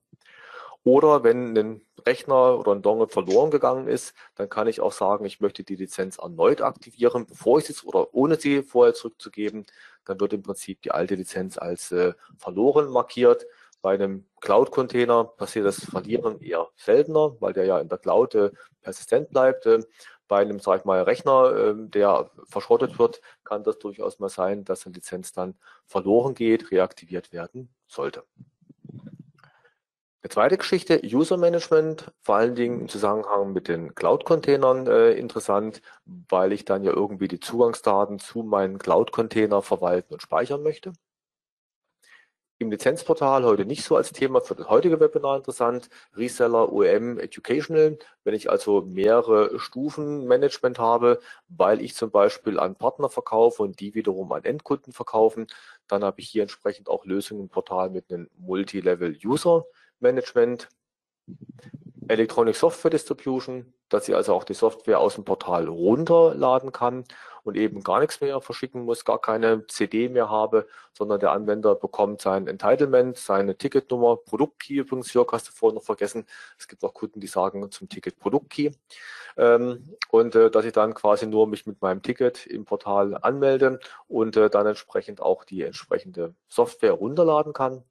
[0.86, 5.24] Oder wenn ein Rechner oder ein Dongle verloren gegangen ist, dann kann ich auch sagen,
[5.24, 9.66] ich möchte die Lizenz erneut aktivieren, bevor ich sie oder ohne sie vorher zurückzugeben.
[10.04, 13.46] Dann wird im Prinzip die alte Lizenz als äh, verloren markiert.
[13.82, 18.50] Bei einem Cloud-Container passiert das Verlieren eher seltener, weil der ja in der Cloud äh,
[18.80, 19.66] persistent bleibt.
[19.66, 19.80] Äh,
[20.28, 24.64] bei einem, sag ich mal, Rechner, ähm, der verschrottet wird, kann das durchaus mal sein,
[24.64, 25.54] dass eine Lizenz dann
[25.86, 28.24] verloren geht, reaktiviert werden sollte.
[30.22, 35.82] Eine zweite Geschichte, User Management, vor allen Dingen im Zusammenhang mit den Cloud-Containern äh, interessant,
[36.04, 40.92] weil ich dann ja irgendwie die Zugangsdaten zu meinen Cloud-Container verwalten und speichern möchte
[42.58, 45.90] im Lizenzportal heute nicht so als Thema für das heutige Webinar interessant.
[46.14, 47.98] Reseller, OEM, Educational.
[48.24, 53.80] Wenn ich also mehrere Stufen Management habe, weil ich zum Beispiel an Partner verkaufe und
[53.80, 55.46] die wiederum an Endkunden verkaufen,
[55.86, 59.66] dann habe ich hier entsprechend auch Lösungen im Portal mit einem Multi-Level User
[60.00, 60.68] Management.
[62.08, 67.04] Electronic Software Distribution, dass ich also auch die Software aus dem Portal runterladen kann
[67.46, 71.76] und eben gar nichts mehr verschicken muss, gar keine CD mehr habe, sondern der Anwender
[71.76, 76.26] bekommt sein Entitlement, seine Ticketnummer, Produktkey übrigens, Jörg hast du vorhin noch vergessen.
[76.58, 78.72] Es gibt auch Kunden, die sagen zum Ticket Produktkey.
[79.36, 83.78] Ähm, und äh, dass ich dann quasi nur mich mit meinem Ticket im Portal anmelde
[84.08, 87.84] und äh, dann entsprechend auch die entsprechende Software runterladen kann.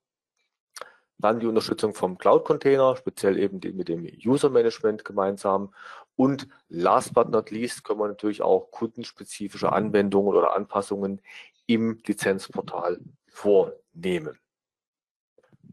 [1.18, 5.74] Dann die Unterstützung vom Cloud-Container, speziell eben mit dem User-Management gemeinsam.
[6.16, 11.22] Und last but not least können wir natürlich auch kundenspezifische Anwendungen oder Anpassungen
[11.68, 14.40] im Lizenzportal vornehmen.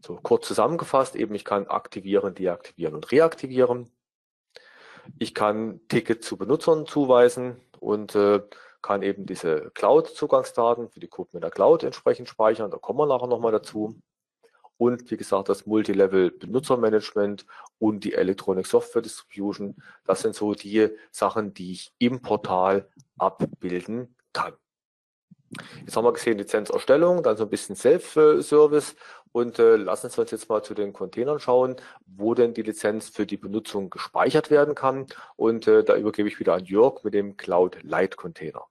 [0.05, 3.91] So kurz zusammengefasst, eben ich kann aktivieren, deaktivieren und reaktivieren.
[5.19, 8.41] Ich kann Ticket zu Benutzern zuweisen und äh,
[8.83, 12.71] kann eben diese Cloud-Zugangsdaten für die Kunden in der Cloud entsprechend speichern.
[12.71, 14.01] Da kommen wir nachher nochmal dazu
[14.83, 17.47] und wie gesagt das Multilevel Benutzermanagement
[17.79, 19.77] und die Electronic Software Distribution.
[20.05, 24.55] Das sind so die Sachen, die ich im Portal abbilden kann.
[25.81, 28.97] Jetzt haben wir gesehen Lizenzerstellung, dann so ein bisschen Self-Service
[29.31, 33.09] und äh, lassen Sie uns jetzt mal zu den Containern schauen, wo denn die Lizenz
[33.09, 35.07] für die Benutzung gespeichert werden kann.
[35.37, 38.65] Und äh, da übergebe ich wieder an Jörg mit dem Cloud Light Container.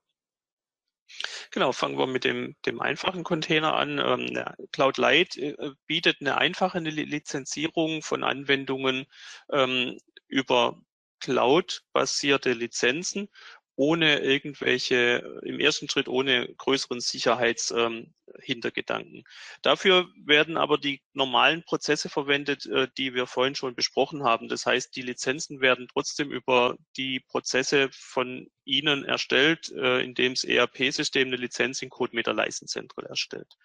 [1.50, 3.98] Genau, fangen wir mit dem, dem einfachen Container an.
[3.98, 5.54] Ähm, Cloud Light äh,
[5.86, 9.06] bietet eine einfache Lizenzierung von Anwendungen
[9.50, 10.80] ähm, über
[11.20, 13.28] Cloud-basierte Lizenzen
[13.74, 19.16] ohne irgendwelche, im ersten Schritt ohne größeren Sicherheitshintergedanken.
[19.16, 19.24] Ähm,
[19.62, 24.48] Dafür werden aber die normalen Prozesse verwendet, äh, die wir vorhin schon besprochen haben.
[24.48, 30.44] Das heißt, die Lizenzen werden trotzdem über die Prozesse von Ihnen erstellt, äh, indem das
[30.44, 33.56] ERP-System eine Lizenz in CodeMeter License Central erstellt.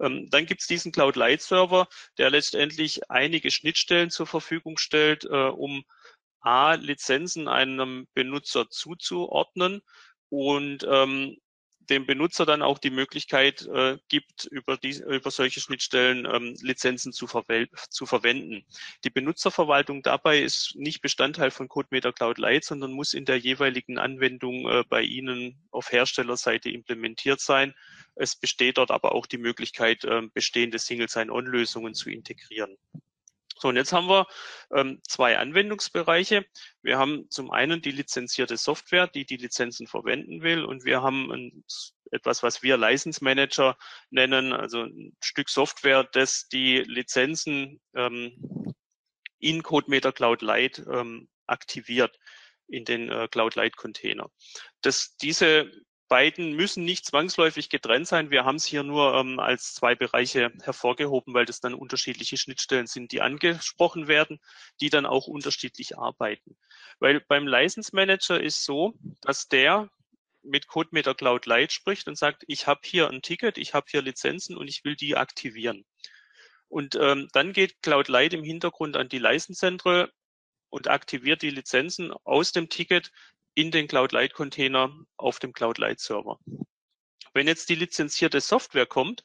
[0.00, 5.24] Ähm, dann gibt es diesen Cloud Light Server, der letztendlich einige Schnittstellen zur Verfügung stellt,
[5.24, 5.84] äh, um
[6.40, 9.82] A, Lizenzen einem Benutzer zuzuordnen
[10.28, 11.36] und ähm,
[11.90, 17.12] dem Benutzer dann auch die Möglichkeit äh, gibt, über, die, über solche Schnittstellen ähm, Lizenzen
[17.12, 17.26] zu,
[17.90, 18.64] zu, verwenden.
[19.04, 23.98] Die Benutzerverwaltung dabei ist nicht Bestandteil von CodeMeter Cloud Lite, sondern muss in der jeweiligen
[23.98, 27.74] Anwendung äh, bei Ihnen auf Herstellerseite implementiert sein.
[28.14, 32.76] Es besteht dort aber auch die Möglichkeit, äh, bestehende Single-Sign-On-Lösungen zu integrieren.
[33.60, 34.26] So, und jetzt haben wir
[34.74, 36.46] ähm, zwei Anwendungsbereiche.
[36.80, 41.30] Wir haben zum einen die lizenzierte Software, die die Lizenzen verwenden will, und wir haben
[41.30, 41.64] ein,
[42.10, 43.76] etwas, was wir License Manager
[44.08, 48.74] nennen, also ein Stück Software, das die Lizenzen ähm,
[49.38, 52.18] in CodeMeter Cloud Lite ähm, aktiviert
[52.66, 54.30] in den äh, Cloud Lite Container.
[54.80, 55.70] Das, diese
[56.10, 58.30] beiden müssen nicht zwangsläufig getrennt sein.
[58.30, 62.88] Wir haben es hier nur ähm, als zwei Bereiche hervorgehoben, weil das dann unterschiedliche Schnittstellen
[62.88, 64.40] sind, die angesprochen werden,
[64.80, 66.56] die dann auch unterschiedlich arbeiten.
[66.98, 69.88] Weil beim License Manager ist so, dass der
[70.42, 74.02] mit CodeMeter Cloud Lite spricht und sagt, ich habe hier ein Ticket, ich habe hier
[74.02, 75.84] Lizenzen und ich will die aktivieren.
[76.68, 80.10] Und ähm, dann geht Cloud Lite im Hintergrund an die License Central
[80.70, 83.12] und aktiviert die Lizenzen aus dem Ticket
[83.54, 86.38] in den Cloud Light Container auf dem Cloud Light Server.
[87.34, 89.24] Wenn jetzt die lizenzierte Software kommt,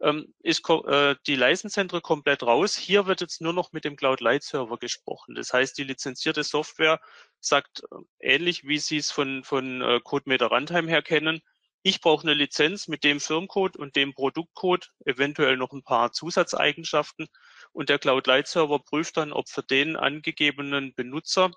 [0.00, 2.76] ähm, ist äh, die License komplett raus.
[2.76, 5.34] Hier wird jetzt nur noch mit dem Cloud Light Server gesprochen.
[5.34, 7.00] Das heißt, die lizenzierte Software
[7.40, 7.82] sagt
[8.20, 11.40] äh, ähnlich, wie Sie es von, von äh, CodeMeter Runtime her kennen.
[11.82, 17.28] Ich brauche eine Lizenz mit dem Firmcode und dem Produktcode, eventuell noch ein paar Zusatzeigenschaften.
[17.72, 21.52] Und der Cloud Light Server prüft dann, ob für den angegebenen Benutzer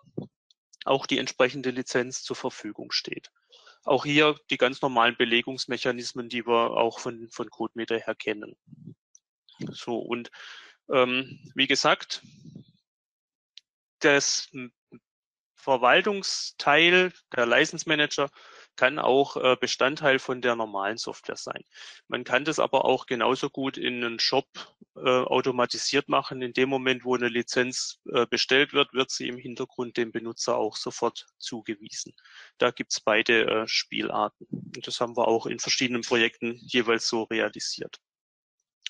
[0.90, 3.32] auch die entsprechende Lizenz zur Verfügung steht.
[3.84, 8.58] Auch hier die ganz normalen Belegungsmechanismen, die wir auch von, von CodeMeter her kennen.
[9.72, 10.32] So, und
[10.92, 12.24] ähm, wie gesagt,
[14.00, 14.50] das
[15.56, 18.30] Verwaltungsteil, der License Manager,
[18.76, 21.64] kann auch äh, Bestandteil von der normalen Software sein.
[22.08, 24.48] Man kann das aber auch genauso gut in einen Shop
[25.08, 26.42] automatisiert machen.
[26.42, 30.58] In dem Moment, wo eine Lizenz äh, bestellt wird, wird sie im Hintergrund dem Benutzer
[30.58, 32.14] auch sofort zugewiesen.
[32.58, 34.48] Da gibt's beide äh, Spielarten.
[34.50, 37.98] Und das haben wir auch in verschiedenen Projekten jeweils so realisiert.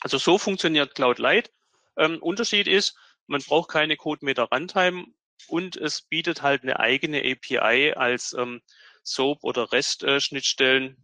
[0.02, 1.52] Also so funktioniert Cloud Light.
[1.98, 5.06] Ähm, Unterschied ist, man braucht keine CodeMeter Runtime
[5.48, 8.62] und es bietet halt eine eigene API als ähm,
[9.04, 10.98] SOAP oder REST-Schnittstellen,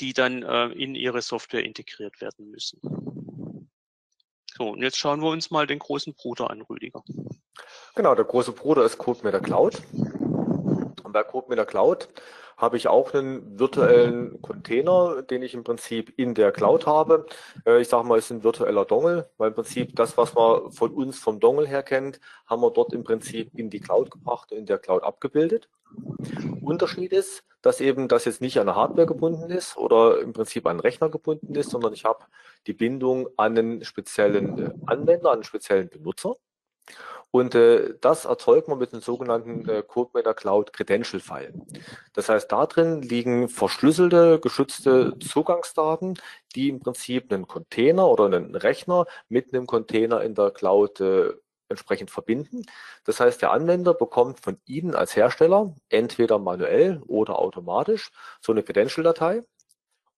[0.00, 2.80] die dann äh, in Ihre Software integriert werden müssen.
[4.58, 7.04] So, und jetzt schauen wir uns mal den großen Bruder an, Rüdiger.
[7.94, 9.80] Genau, der große Bruder ist CodeMeter Cloud.
[9.94, 12.08] Und bei CodeMeter Cloud
[12.58, 17.24] habe ich auch einen virtuellen Container, den ich im Prinzip in der Cloud habe.
[17.64, 20.72] Äh, ich sage mal, es ist ein virtueller Dongle, weil im Prinzip das, was man
[20.72, 24.50] von uns vom Dongle her kennt, haben wir dort im Prinzip in die Cloud gebracht
[24.50, 25.68] und in der Cloud abgebildet.
[26.60, 30.66] Unterschied ist, dass eben das jetzt nicht an eine Hardware gebunden ist oder im Prinzip
[30.66, 32.24] an einen Rechner gebunden ist, sondern ich habe
[32.66, 36.36] die Bindung an einen speziellen äh, Anwender, an einen speziellen Benutzer.
[37.30, 41.52] Und äh, das erzeugt man mit dem sogenannten äh, CodeMeter Cloud Credential File.
[42.14, 46.18] Das heißt, da drin liegen verschlüsselte, geschützte Zugangsdaten,
[46.54, 51.32] die im Prinzip einen Container oder einen Rechner mit einem Container in der Cloud äh,
[51.68, 52.64] entsprechend verbinden.
[53.04, 58.10] Das heißt, der Anwender bekommt von Ihnen als Hersteller entweder manuell oder automatisch
[58.40, 59.42] so eine Credential-Datei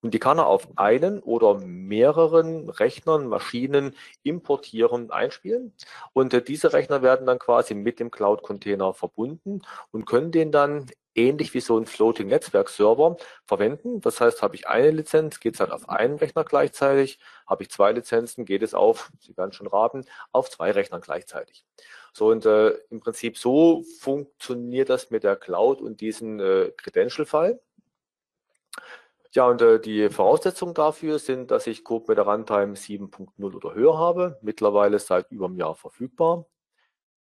[0.03, 5.75] Und die kann er auf einen oder mehreren Rechnern, Maschinen importieren, einspielen.
[6.13, 10.87] Und äh, diese Rechner werden dann quasi mit dem Cloud-Container verbunden und können den dann
[11.15, 14.01] ähnlich wie so ein Floating Netzwerk Server verwenden.
[14.01, 17.19] Das heißt, habe ich eine Lizenz, geht es halt auf einen Rechner gleichzeitig.
[17.47, 21.65] Habe ich zwei Lizenzen, geht es auf, Sie werden schon raten, auf zwei Rechnern gleichzeitig.
[22.13, 27.61] So und äh, im Prinzip so funktioniert das mit der Cloud und diesem äh, Credential-File.
[29.33, 33.75] Ja, und äh, die Voraussetzungen dafür sind, dass ich Code mit der Runtime 7.0 oder
[33.75, 36.47] höher habe, mittlerweile seit über einem Jahr verfügbar.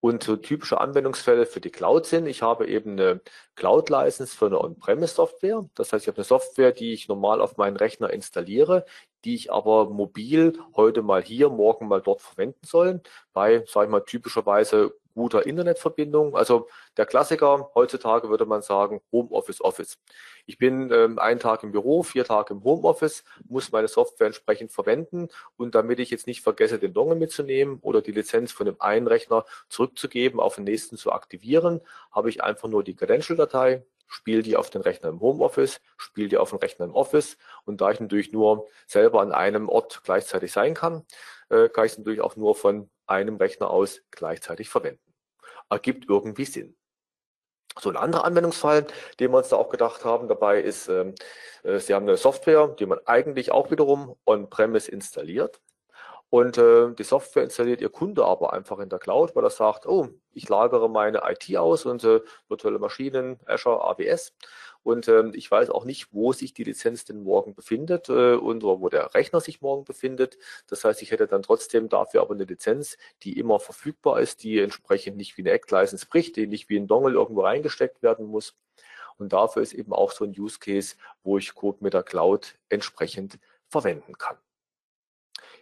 [0.01, 3.21] Und so typische Anwendungsfälle für die Cloud sind, ich habe eben eine
[3.57, 5.69] Cloud-License für eine On-Premise-Software.
[5.75, 8.87] Das heißt, ich habe eine Software, die ich normal auf meinen Rechner installiere,
[9.25, 13.01] die ich aber mobil heute mal hier, morgen mal dort verwenden soll.
[13.33, 16.37] Bei, sage ich mal, typischerweise guter Internetverbindung.
[16.37, 19.99] Also der Klassiker heutzutage würde man sagen Homeoffice Office.
[20.47, 24.71] Ich bin ähm, einen Tag im Büro, vier Tage im Homeoffice, muss meine Software entsprechend
[24.71, 28.81] verwenden und damit ich jetzt nicht vergesse, den Dongle mitzunehmen oder die Lizenz von dem
[28.81, 31.81] einen Rechner zurückzugeben, auf den nächsten zu aktivieren,
[32.13, 36.39] habe ich einfach nur die Credential-Datei, spiele die auf den Rechner im Homeoffice, spiele die
[36.39, 40.53] auf den Rechner im Office und da ich natürlich nur selber an einem Ort gleichzeitig
[40.53, 41.05] sein kann,
[41.51, 45.09] äh, kann ich es natürlich auch nur von einem Rechner aus gleichzeitig verwenden
[45.71, 46.77] ergibt irgendwie Sinn.
[47.79, 48.87] So ein anderer Anwendungsfall,
[49.21, 51.15] den wir uns da auch gedacht haben dabei ist, ähm,
[51.63, 55.61] äh, Sie haben eine Software, die man eigentlich auch wiederum on-premise installiert.
[56.31, 59.87] Und äh, die Software installiert Ihr Kunde aber einfach in der Cloud, weil er sagt,
[59.87, 64.35] oh, ich lagere meine IT aus und äh, virtuelle Maschinen, Azure, AWS
[64.83, 68.63] und ähm, ich weiß auch nicht, wo sich die Lizenz denn morgen befindet äh, und
[68.63, 70.39] wo der Rechner sich morgen befindet.
[70.67, 74.59] Das heißt, ich hätte dann trotzdem dafür aber eine Lizenz, die immer verfügbar ist, die
[74.59, 78.57] entsprechend nicht wie eine Act-License bricht, die nicht wie ein Dongle irgendwo reingesteckt werden muss.
[79.19, 82.57] Und dafür ist eben auch so ein Use Case, wo ich Code mit der Cloud
[82.69, 83.39] entsprechend
[83.69, 84.39] verwenden kann.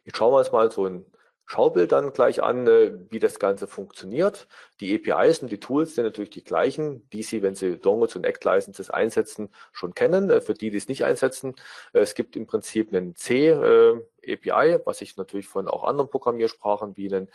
[0.07, 1.05] Jetzt schauen wir uns mal so ein
[1.49, 4.49] Schaubild dann gleich an, äh, wie das Ganze funktioniert.
[4.81, 8.25] Die APIs und die Tools sind natürlich die gleichen, die Sie, wenn Sie Dongles und
[8.25, 10.31] Act Licenses einsetzen, schon kennen.
[10.31, 11.55] Äh, für die, die es nicht einsetzen,
[11.93, 16.97] äh, es gibt im Prinzip einen C API, was ich natürlich von auch anderen Programmiersprachen
[16.97, 17.29] wie einen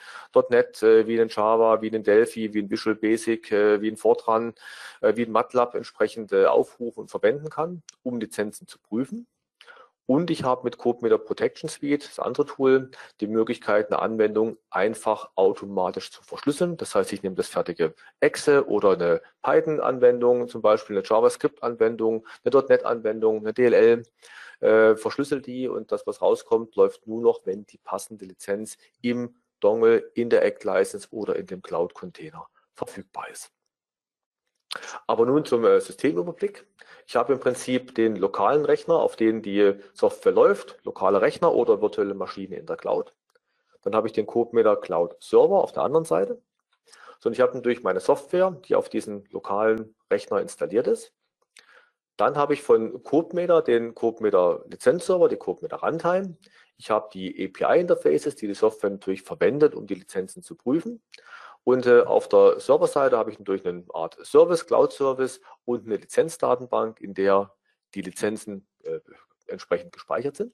[0.49, 4.53] .NET, wie einen Java, wie einen Delphi, wie ein Visual Basic, wie ein Fortran,
[5.01, 9.25] wie ein MATLAB entsprechend aufrufen und verwenden kann, um Lizenzen zu prüfen.
[10.11, 15.29] Und ich habe mit CodeMeter Protection Suite, das andere Tool, die Möglichkeit, eine Anwendung einfach
[15.35, 16.75] automatisch zu verschlüsseln.
[16.75, 22.61] Das heißt, ich nehme das fertige Excel oder eine Python-Anwendung, zum Beispiel eine JavaScript-Anwendung, eine
[22.67, 24.03] .NET-Anwendung, eine DLL,
[24.59, 29.37] äh, verschlüssel die und das, was rauskommt, läuft nur noch, wenn die passende Lizenz im
[29.61, 33.49] Dongle, in der Act License oder in dem Cloud-Container verfügbar ist.
[35.07, 36.65] Aber nun zum äh, Systemüberblick.
[37.07, 41.81] Ich habe im Prinzip den lokalen Rechner, auf dem die Software läuft, lokale Rechner oder
[41.81, 43.13] virtuelle Maschine in der Cloud.
[43.81, 46.41] Dann habe ich den CodeMeter Cloud Server auf der anderen Seite.
[47.19, 51.13] So, und ich habe natürlich meine Software, die auf diesen lokalen Rechner installiert ist.
[52.17, 56.37] Dann habe ich von CodeMeter den CodeMeter Lizenzserver, die CodeMeter Runtime.
[56.77, 61.01] Ich habe die API-Interfaces, die die Software natürlich verwendet, um die Lizenzen zu prüfen.
[61.63, 66.99] Und äh, auf der Serverseite habe ich natürlich eine Art Service, Cloud-Service und eine Lizenzdatenbank,
[67.01, 67.53] in der
[67.93, 68.99] die Lizenzen äh,
[69.47, 70.53] entsprechend gespeichert sind.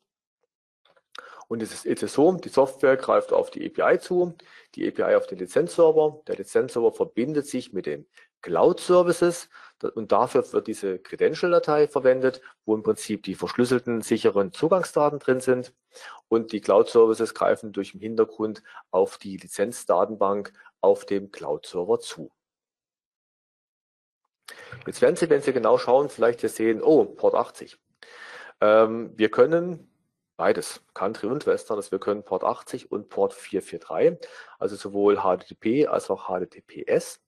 [1.48, 4.36] Und es ist so, die Software greift auf die API zu,
[4.76, 6.22] die API auf den Lizenzserver.
[6.28, 8.06] Der Lizenzserver verbindet sich mit den
[8.42, 9.50] Cloud Services
[9.96, 15.74] und dafür wird diese Credential-Datei verwendet, wo im Prinzip die verschlüsselten, sicheren Zugangsdaten drin sind.
[16.28, 22.32] Und die Cloud Services greifen durch im Hintergrund auf die Lizenzdatenbank auf dem Cloud-Server zu.
[24.86, 27.78] Jetzt werden Sie, wenn Sie genau schauen, vielleicht hier sehen, oh, Port 80.
[28.62, 29.92] Ähm, wir können
[30.38, 35.88] beides, Country und Western, also wir können Port 80 und Port 443, also sowohl HTTP
[35.88, 37.22] als auch HTTPS.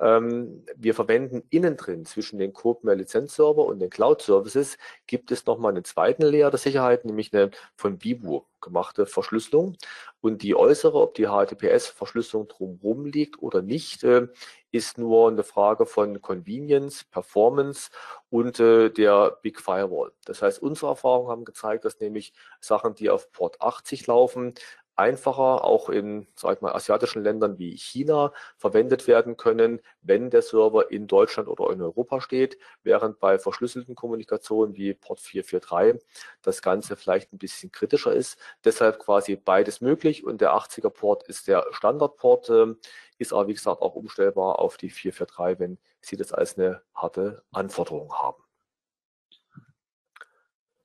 [0.00, 5.46] Ähm, wir verwenden innen drin zwischen den CodeMare Lizenzserver und den Cloud Services gibt es
[5.46, 9.76] nochmal einen zweiten Layer der Sicherheit, nämlich eine von Bibu gemachte Verschlüsselung.
[10.20, 14.28] Und die äußere, ob die HTTPS-Verschlüsselung drumherum liegt oder nicht, äh,
[14.72, 17.90] ist nur eine Frage von Convenience, Performance
[18.28, 20.12] und äh, der Big Firewall.
[20.24, 24.54] Das heißt, unsere Erfahrungen haben gezeigt, dass nämlich Sachen, die auf Port 80 laufen,
[24.96, 30.42] einfacher auch in sag ich mal, asiatischen Ländern wie China verwendet werden können, wenn der
[30.42, 36.06] Server in Deutschland oder in Europa steht, während bei verschlüsselten Kommunikationen wie Port 443
[36.42, 38.38] das Ganze vielleicht ein bisschen kritischer ist.
[38.64, 42.74] Deshalb quasi beides möglich und der 80er Port ist der Standardport, äh,
[43.18, 47.42] ist aber wie gesagt auch umstellbar auf die 443, wenn Sie das als eine harte
[47.52, 48.45] Anforderung haben.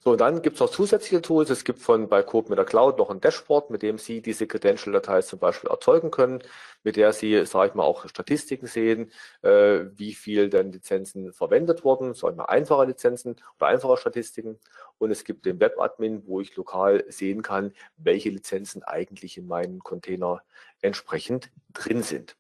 [0.04, 1.52] So, dann gibt es noch zusätzliche Tools.
[1.52, 4.48] Es gibt von bei Coop mit der Cloud noch ein Dashboard, mit dem Sie diese
[4.48, 6.42] Credential-Dateis zum Beispiel erzeugen können,
[6.84, 9.12] mit der Sie, sage ich mal, auch Statistiken sehen,
[9.44, 14.58] äh, wie viel denn Lizenzen verwendet wurden, sage ich mal, einfache Lizenzen oder einfache Statistiken.
[14.98, 19.84] Und es gibt den Web-Admin, wo ich lokal sehen kann, welche Lizenzen eigentlich in meinem
[19.84, 20.42] Container
[20.82, 22.38] entsprechend drin sind.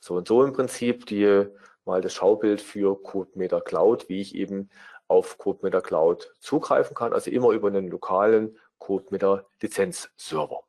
[0.00, 1.46] So und so im Prinzip die
[1.84, 4.70] mal das Schaubild für CodeMeter Cloud, wie ich eben
[5.14, 10.64] auf CodeMeter Cloud zugreifen kann, also immer über einen lokalen CodeMeter Lizenzserver.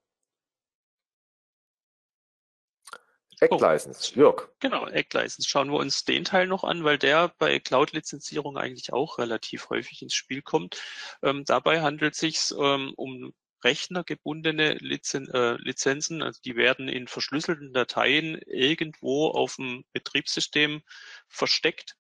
[3.42, 4.50] Ecklicense, oh, Jörg.
[4.60, 5.48] Genau, Ecklicense.
[5.50, 10.02] Schauen wir uns den Teil noch an, weil der bei Cloud-Lizenzierung eigentlich auch relativ häufig
[10.02, 10.82] ins Spiel kommt.
[11.22, 13.34] Ähm, dabei handelt es sich ähm, um
[13.64, 16.22] rechnergebundene Lizen äh, Lizenzen.
[16.22, 20.82] Also die werden in verschlüsselten Dateien irgendwo auf dem Betriebssystem
[21.28, 21.96] versteckt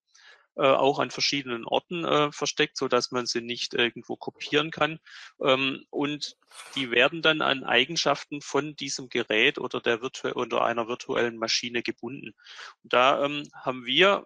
[0.56, 5.00] äh, auch an verschiedenen Orten äh, versteckt, so dass man sie nicht irgendwo kopieren kann.
[5.42, 6.38] Ähm, und
[6.76, 11.84] die werden dann an Eigenschaften von diesem Gerät oder der virtu oder einer virtuellen Maschine
[11.84, 12.34] gebunden.
[12.84, 14.26] Und da ähm, haben wir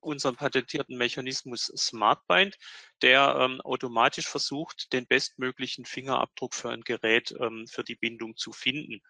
[0.00, 2.56] unseren patentierten Mechanismus SmartBind,
[3.02, 8.52] der ähm, automatisch versucht, den bestmöglichen Fingerabdruck für ein Gerät ähm, für die Bindung zu
[8.52, 9.02] finden.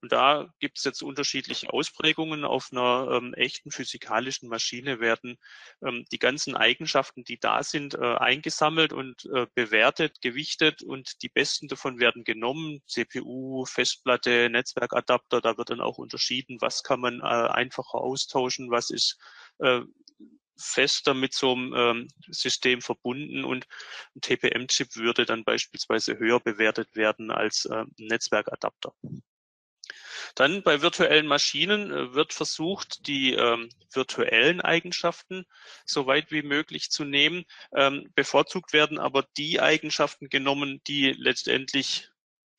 [0.00, 2.44] Und da gibt es jetzt unterschiedliche Ausprägungen.
[2.44, 5.38] Auf einer ähm, echten physikalischen Maschine werden
[5.82, 11.28] ähm, die ganzen Eigenschaften, die da sind, äh, eingesammelt und äh, bewertet, gewichtet und die
[11.28, 12.82] besten davon werden genommen.
[12.86, 18.90] CPU, Festplatte, Netzwerkadapter, da wird dann auch unterschieden, was kann man äh, einfacher austauschen, was
[18.90, 19.18] ist
[19.58, 19.80] äh,
[20.56, 23.66] fester mit so einem ähm, System verbunden und
[24.14, 28.94] ein TPM-Chip würde dann beispielsweise höher bewertet werden als äh, Netzwerkadapter.
[30.34, 35.44] Dann bei virtuellen Maschinen äh, wird versucht, die ähm, virtuellen Eigenschaften
[35.84, 37.44] so weit wie möglich zu nehmen.
[37.74, 42.10] Ähm, bevorzugt werden aber die Eigenschaften genommen, die letztendlich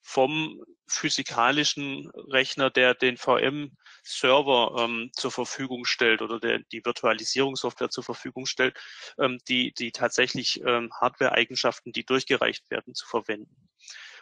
[0.07, 8.03] vom physikalischen Rechner, der den VM-Server ähm, zur Verfügung stellt oder der die Virtualisierungssoftware zur
[8.03, 8.77] Verfügung stellt,
[9.17, 13.69] ähm, die, die tatsächlich ähm, Hardware-Eigenschaften, die durchgereicht werden, zu verwenden.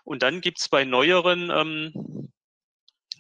[0.06, 2.32] Und dann gibt's bei neueren ähm,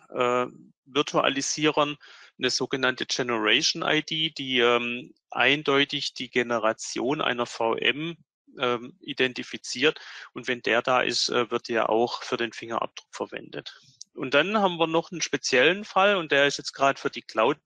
[0.09, 0.47] äh,
[0.85, 1.97] Virtualisierern
[2.37, 8.15] eine sogenannte Generation ID, die ähm, eindeutig die Generation einer VM
[8.59, 9.99] ähm, identifiziert.
[10.33, 13.79] Und wenn der da ist, äh, wird der auch für den Fingerabdruck verwendet.
[14.13, 17.23] Und dann haben wir noch einen speziellen Fall und der ist jetzt gerade für die
[17.23, 17.57] Cloud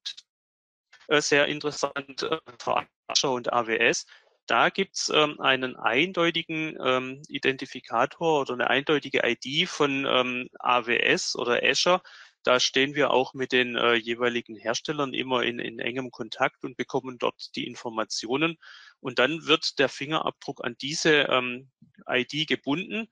[1.08, 4.06] äh, sehr interessant, äh, für Azure und AWS.
[4.46, 11.62] Da gibt's ähm, einen eindeutigen ähm, Identifikator oder eine eindeutige ID von ähm, AWS oder
[11.64, 12.02] Azure,
[12.48, 16.78] da stehen wir auch mit den äh, jeweiligen Herstellern immer in, in engem Kontakt und
[16.78, 18.58] bekommen dort die Informationen.
[19.00, 21.70] Und dann wird der Fingerabdruck an diese ähm,
[22.08, 23.08] ID gebunden.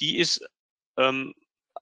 [0.00, 0.44] Die ist
[0.96, 1.34] ähm,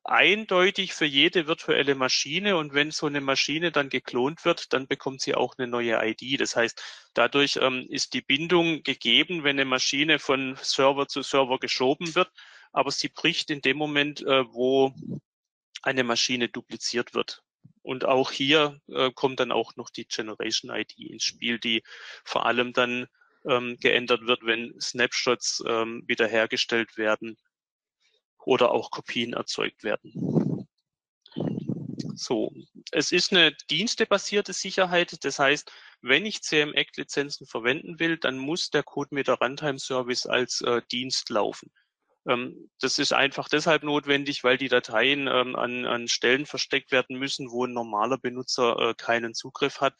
[0.04, 5.20] eindeutig für jede virtuelle Maschine und wenn so eine Maschine dann geklont wird, dann bekommt
[5.20, 6.40] sie auch eine neue ID.
[6.40, 6.82] Das heißt,
[7.14, 12.30] dadurch ähm, ist die Bindung gegeben, wenn eine Maschine von Server zu Server geschoben wird,
[12.72, 14.94] aber sie bricht in dem Moment, äh, wo
[15.82, 17.42] eine Maschine dupliziert wird.
[17.82, 21.82] Und auch hier äh, kommt dann auch noch die Generation ID ins Spiel, die
[22.24, 23.06] vor allem dann
[23.48, 27.36] ähm, geändert wird, wenn Snapshots ähm, wiederhergestellt werden
[28.44, 30.66] oder auch Kopien erzeugt werden.
[32.14, 32.52] So,
[32.92, 35.24] es ist eine dienstebasierte Sicherheit.
[35.24, 35.70] Das heißt,
[36.00, 41.70] wenn ich CM-Act-Lizenzen verwenden will, dann muss der CodeMeter Runtime Service als äh, Dienst laufen.
[42.26, 47.18] Ähm, das ist einfach deshalb notwendig, weil die Dateien ähm, an, an Stellen versteckt werden
[47.18, 49.94] müssen, wo ein normaler Benutzer äh, keinen Zugriff hat.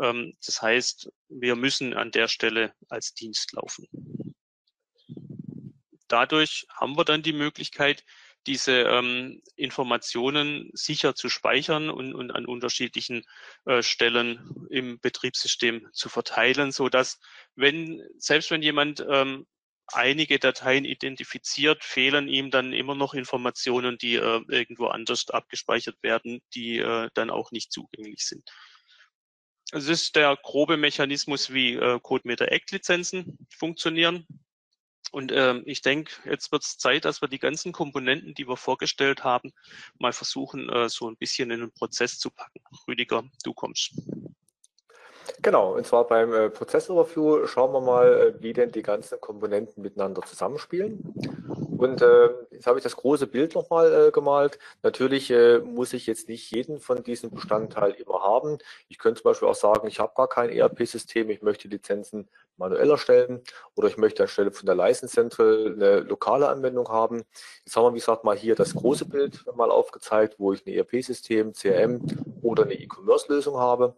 [0.00, 3.88] Ähm, das heißt, wir müssen an der Stelle als Dienst laufen.
[6.08, 8.04] Dadurch haben wir dann die Möglichkeit,
[8.46, 13.22] diese ähm, Informationen sicher zu speichern und, und an unterschiedlichen
[13.66, 17.20] äh, Stellen im Betriebssystem zu verteilen, so dass
[17.54, 19.46] wenn selbst wenn jemand ähm,
[19.92, 26.40] einige Dateien identifiziert, fehlen ihm dann immer noch Informationen, die äh, irgendwo anders abgespeichert werden,
[26.54, 28.48] die äh, dann auch nicht zugänglich sind.
[29.72, 34.26] Es ist der grobe Mechanismus, wie äh, CodeMeter-Act-Lizenzen funktionieren.
[35.12, 38.56] Und ähm, ich denke, jetzt wird es Zeit, dass wir die ganzen Komponenten, die wir
[38.56, 39.52] vorgestellt haben,
[39.98, 42.60] mal versuchen, äh, so ein bisschen in den Prozess zu packen.
[42.86, 43.92] Rüdiger, du kommst.
[45.42, 49.82] Genau, und zwar beim äh, Prozessoverview schauen wir mal, äh, wie denn die ganzen Komponenten
[49.82, 51.14] miteinander zusammenspielen.
[51.78, 54.58] Und äh, jetzt habe ich das große Bild nochmal äh, gemalt.
[54.82, 58.58] Natürlich äh, muss ich jetzt nicht jeden von diesen Bestandteilen immer haben.
[58.88, 62.28] Ich könnte zum Beispiel auch sagen, ich habe gar kein ERP-System, ich möchte Lizenzen
[62.58, 63.42] manuell erstellen
[63.76, 67.22] oder ich möchte anstelle von der License Central eine lokale Anwendung haben.
[67.64, 70.74] Jetzt haben wir, wie gesagt, mal hier das große Bild mal aufgezeigt, wo ich ein
[70.74, 72.02] ERP-System, CRM
[72.42, 73.96] oder eine E-Commerce-Lösung habe.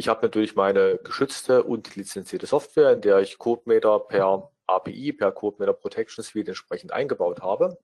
[0.00, 5.30] Ich habe natürlich meine geschützte und lizenzierte Software, in der ich CodeMeter per API, per
[5.30, 7.76] CodeMeter Protection Suite entsprechend eingebaut habe.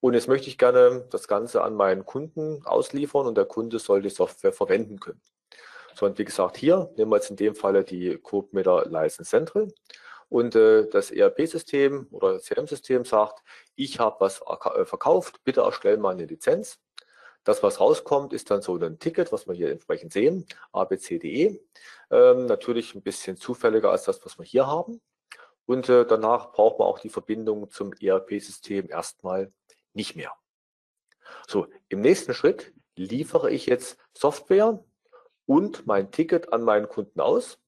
[0.00, 4.02] Und jetzt möchte ich gerne das Ganze an meinen Kunden ausliefern und der Kunde soll
[4.02, 5.22] die Software verwenden können.
[5.94, 9.72] So, und wie gesagt, hier nehmen wir jetzt in dem Falle die CodeMeter License Central
[10.28, 13.42] und äh, das ERP-System oder CRM-System sagt,
[13.74, 16.78] ich habe was äh, verkauft, bitte erstell mal eine Lizenz.
[17.44, 21.60] Das, was rauskommt, ist dann so ein Ticket, was wir hier entsprechend sehen, abcde.
[22.10, 25.00] Ähm, natürlich ein bisschen zufälliger als das, was wir hier haben.
[25.66, 29.52] Und äh, danach braucht man auch die Verbindung zum ERP-System erstmal
[29.92, 30.32] nicht mehr.
[31.46, 34.82] So, im nächsten Schritt liefere ich jetzt Software
[35.46, 37.58] und mein Ticket an meinen Kunden aus.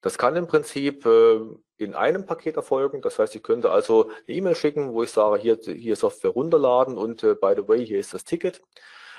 [0.00, 1.40] Das kann im Prinzip äh,
[1.76, 3.02] in einem Paket erfolgen.
[3.02, 6.96] Das heißt, ich könnte also eine E-Mail schicken, wo ich sage, hier, hier Software runterladen
[6.96, 8.62] und äh, by the way, hier ist das Ticket.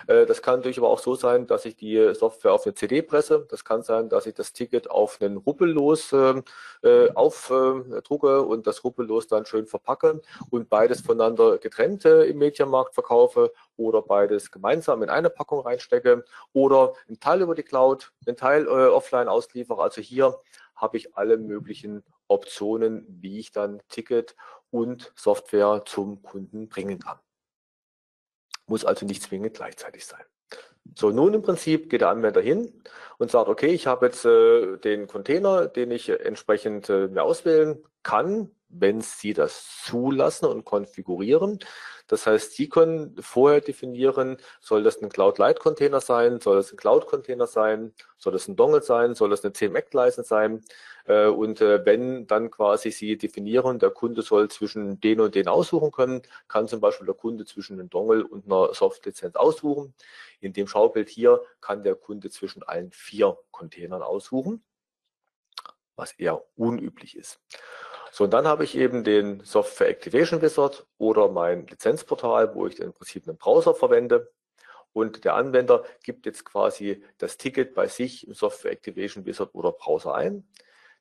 [0.07, 3.01] Äh, das kann natürlich aber auch so sein, dass ich die Software auf eine CD
[3.01, 3.45] presse.
[3.49, 6.43] Das kann sein, dass ich das Ticket auf einen Ruppellos ähm,
[6.83, 12.93] äh, aufdrucke und das Ruppellos dann schön verpacke und beides voneinander getrennt äh, im Mediamarkt
[12.93, 18.37] verkaufe oder beides gemeinsam in eine Packung reinstecke oder einen Teil über die Cloud, einen
[18.37, 19.81] Teil äh, offline ausliefere.
[19.81, 20.39] Also hier
[20.75, 24.35] habe ich alle möglichen Optionen, wie ich dann Ticket
[24.71, 27.19] und Software zum Kunden bringen kann
[28.71, 30.23] muss also nicht zwingend gleichzeitig sein.
[30.95, 32.81] So, nun im Prinzip geht der Anwender hin
[33.17, 37.83] und sagt, okay, ich habe jetzt äh, den Container, den ich entsprechend äh, mir auswählen
[38.01, 41.59] kann, wenn Sie das zulassen und konfigurieren.
[42.11, 47.47] Das heißt, Sie können vorher definieren, soll das ein Cloud-Light-Container sein, soll das ein Cloud-Container
[47.47, 50.61] sein, soll das ein Dongle sein, soll das eine CMX-License sein.
[51.05, 55.47] Äh, und äh, wenn dann quasi Sie definieren, der Kunde soll zwischen den und den
[55.47, 59.93] aussuchen können, kann zum Beispiel der Kunde zwischen einem Dongle und einer Soft-Lizenz aussuchen.
[60.41, 64.61] In dem Schaubild hier kann der Kunde zwischen allen vier Containern aussuchen,
[65.95, 67.39] was eher unüblich ist.
[68.11, 72.77] So, und dann habe ich eben den Software Activation Wizard oder mein Lizenzportal, wo ich
[72.79, 74.31] im Prinzip einen Browser verwende.
[74.91, 79.71] Und der Anwender gibt jetzt quasi das Ticket bei sich im Software Activation Wizard oder
[79.71, 80.45] Browser ein.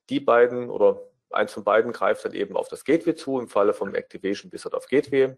[0.09, 3.75] Die beiden oder eins von beiden greift dann eben auf das Gateway zu, im Falle
[3.75, 5.37] vom Activation Wizard auf Gateway,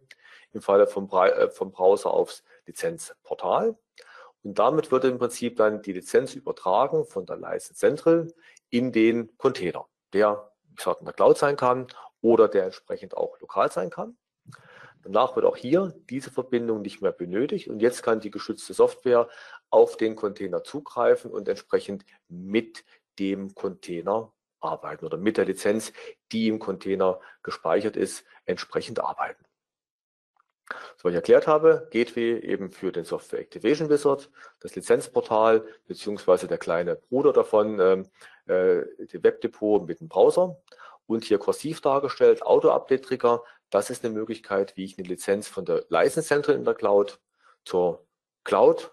[0.53, 3.79] im Falle vom, äh, vom Browser aufs Lizenzportal.
[4.43, 8.29] Und damit wird im Prinzip dann die Lizenz übertragen von der License Central
[8.69, 11.87] in den Container, der gesagt, in der Cloud sein kann
[12.21, 14.17] oder der entsprechend auch lokal sein kann.
[15.03, 19.29] Danach wird auch hier diese Verbindung nicht mehr benötigt und jetzt kann die geschützte Software
[19.71, 22.85] auf den Container zugreifen und entsprechend mit
[23.19, 25.93] dem Container arbeiten oder mit der Lizenz,
[26.31, 29.45] die im Container gespeichert ist, entsprechend arbeiten.
[30.97, 36.47] So, was ich erklärt habe, Gateway eben für den Software Activation Wizard, das Lizenzportal beziehungsweise
[36.47, 38.07] der kleine Bruder davon, ähm,
[38.47, 40.57] äh, die Webdepot mit dem Browser
[41.07, 43.43] und hier kursiv dargestellt, Auto-Update-Trigger.
[43.71, 47.21] Das ist eine Möglichkeit, wie ich eine Lizenz von der License Central in der Cloud
[47.65, 48.05] zur
[48.45, 48.93] Cloud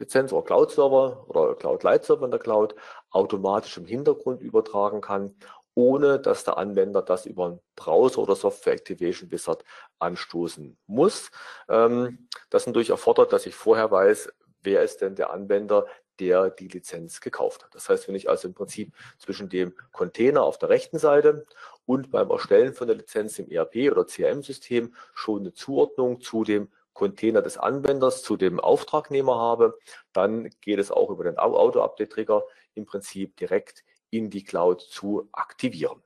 [0.00, 2.74] Lizenz oder Cloud Server oder Cloud Light Server in der Cloud
[3.10, 5.36] automatisch im Hintergrund übertragen kann,
[5.80, 9.64] ohne dass der Anwender das über einen Browser oder Software Activation Wizard
[9.98, 11.30] anstoßen muss.
[11.70, 14.30] Ähm, das natürlich erfordert, dass ich vorher weiß,
[14.62, 15.86] wer ist denn der Anwender,
[16.18, 17.74] der die Lizenz gekauft hat.
[17.74, 21.46] Das heißt, wenn ich also im Prinzip zwischen dem Container auf der rechten Seite
[21.86, 26.68] und beim Erstellen von der Lizenz im ERP oder CRM-System schon eine Zuordnung zu dem
[26.92, 29.78] Container des Anwenders, zu dem Auftragnehmer habe,
[30.12, 36.02] dann geht es auch über den Auto-Update-Trigger im Prinzip direkt in die Cloud zu aktivieren.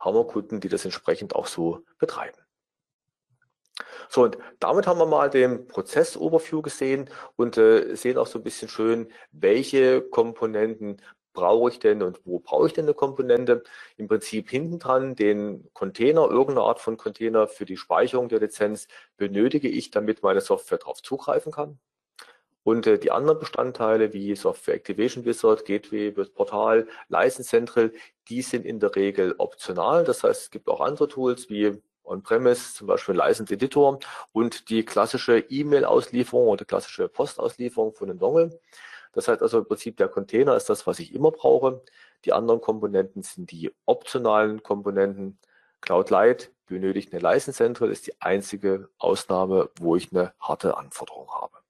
[0.00, 2.38] Haben wir Kunden, die das entsprechend auch so betreiben.
[4.08, 8.42] So, und damit haben wir mal den Prozess-Overview gesehen und äh, sehen auch so ein
[8.44, 11.02] bisschen schön, welche Komponenten
[11.36, 13.62] brauche ich denn und wo brauche ich denn eine Komponente?
[13.96, 18.88] Im Prinzip hinten dran den Container, irgendeine Art von Container für die Speicherung der Lizenz
[19.16, 21.78] benötige ich, damit meine Software darauf zugreifen kann.
[22.66, 27.92] Und äh, die anderen Bestandteile wie Software Activation Wizard, Gateway, Portal, License Central,
[28.28, 30.02] die sind in der Regel optional.
[30.02, 34.00] Das heißt, es gibt auch andere Tools wie On-Premise, zum Beispiel License Editor
[34.32, 38.58] und die klassische E-Mail-Auslieferung oder klassische Postauslieferung von einem Dongle.
[39.12, 41.84] Das heißt also im Prinzip der Container ist das, was ich immer brauche.
[42.24, 45.38] Die anderen Komponenten sind die optionalen Komponenten.
[45.82, 51.30] Cloud Light benötigt eine License Central, ist die einzige Ausnahme, wo ich eine harte Anforderung
[51.30, 51.65] habe.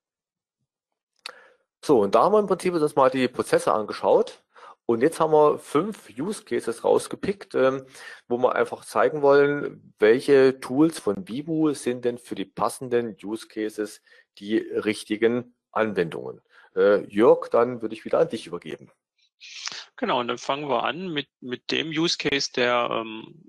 [1.86, 4.42] So, und da haben wir im Prinzip uns mal die Prozesse angeschaut.
[4.86, 7.86] Und jetzt haben wir fünf Use Cases rausgepickt, ähm,
[8.26, 13.46] wo wir einfach zeigen wollen, welche Tools von Bibu sind denn für die passenden Use
[13.46, 14.02] Cases
[14.38, 16.40] die richtigen Anwendungen.
[16.74, 18.90] Äh, Jörg, dann würde ich wieder an dich übergeben.
[19.94, 23.48] Genau, und dann fangen wir an mit, mit dem Use Case, der ähm,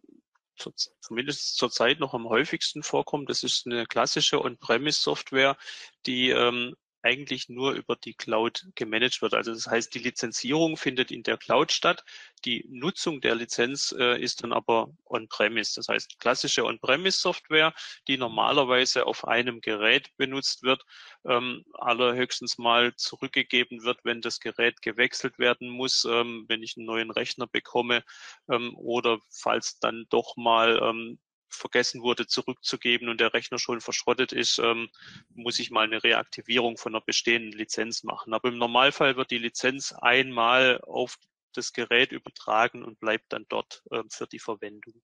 [0.57, 0.71] zu,
[1.01, 3.31] zumindest zurzeit noch am häufigsten vorkommt.
[3.31, 5.57] Das ist eine klassische On-Premise-Software,
[6.05, 6.75] die ähm,
[7.07, 9.33] eigentlich nur über die Cloud gemanagt wird.
[9.33, 12.03] Also das heißt, die Lizenzierung findet in der Cloud statt.
[12.43, 15.75] Die Nutzung der Lizenz äh, ist dann aber on-premise.
[15.75, 17.73] Das heißt, klassische on-premise-Software,
[18.09, 20.83] die normalerweise auf einem Gerät benutzt wird,
[21.25, 26.87] ähm, allerhöchstens mal zurückgegeben wird, wenn das Gerät gewechselt werden muss, ähm, wenn ich einen
[26.87, 28.03] neuen Rechner bekomme
[28.51, 31.19] ähm, oder falls dann doch mal ähm,
[31.49, 34.89] vergessen wurde zurückzugeben und der Rechner schon verschrottet ist, ähm,
[35.29, 38.33] muss ich mal eine Reaktivierung von einer bestehenden Lizenz machen.
[38.33, 41.17] Aber im Normalfall wird die Lizenz einmal auf
[41.53, 45.01] das Gerät übertragen und bleibt dann dort ähm, für die Verwendung.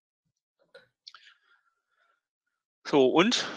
[2.86, 3.48] So, und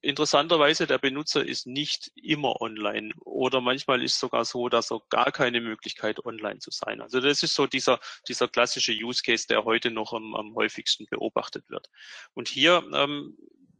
[0.00, 5.32] interessanterweise, der Benutzer ist nicht immer online oder manchmal ist sogar so, dass er gar
[5.32, 7.00] keine Möglichkeit online zu sein.
[7.00, 11.06] Also das ist so dieser, dieser klassische Use Case, der heute noch am, am häufigsten
[11.10, 11.88] beobachtet wird.
[12.34, 13.36] Und hier ähm,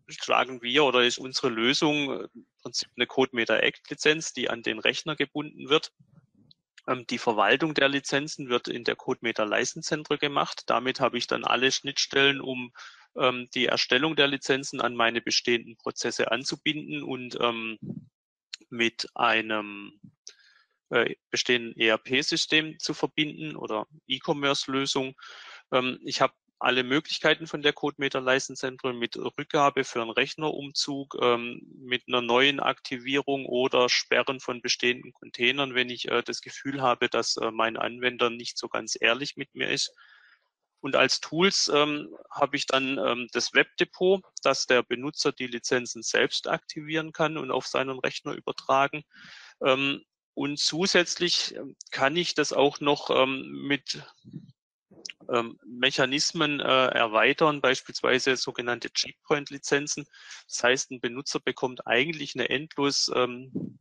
[0.08, 4.62] schlagen wir oder ist unsere Lösung äh, im Prinzip eine CodeMeter Act Lizenz, die an
[4.62, 5.92] den Rechner gebunden wird.
[6.86, 10.64] Ähm, die Verwaltung der Lizenzen wird in der CodeMeter License Center gemacht.
[10.66, 12.72] Damit habe ich dann alle Schnittstellen, um
[13.16, 17.78] ähm, die Erstellung der Lizenzen an meine bestehenden Prozesse anzubinden und ähm,
[18.68, 20.00] mit einem
[20.90, 25.14] äh, bestehenden ERP-System zu verbinden oder E-Commerce-Lösung.
[25.72, 31.62] Ähm, ich habe alle Möglichkeiten von der CodeMeter Central mit Rückgabe für einen Rechnerumzug, ähm,
[31.78, 37.08] mit einer neuen Aktivierung oder Sperren von bestehenden Containern, wenn ich äh, das Gefühl habe,
[37.08, 39.94] dass äh, mein Anwender nicht so ganz ehrlich mit mir ist.
[40.80, 46.02] Und als Tools ähm, habe ich dann ähm, das Webdepot, dass der Benutzer die Lizenzen
[46.02, 49.04] selbst aktivieren kann und auf seinen Rechner übertragen.
[49.62, 50.04] Ähm,
[50.34, 54.02] und zusätzlich ähm, kann ich das auch noch ähm, mit
[55.28, 60.06] ähm, Mechanismen äh, erweitern, beispielsweise sogenannte Checkpoint-Lizenzen.
[60.48, 63.78] Das heißt, ein Benutzer bekommt eigentlich eine endlos ähm,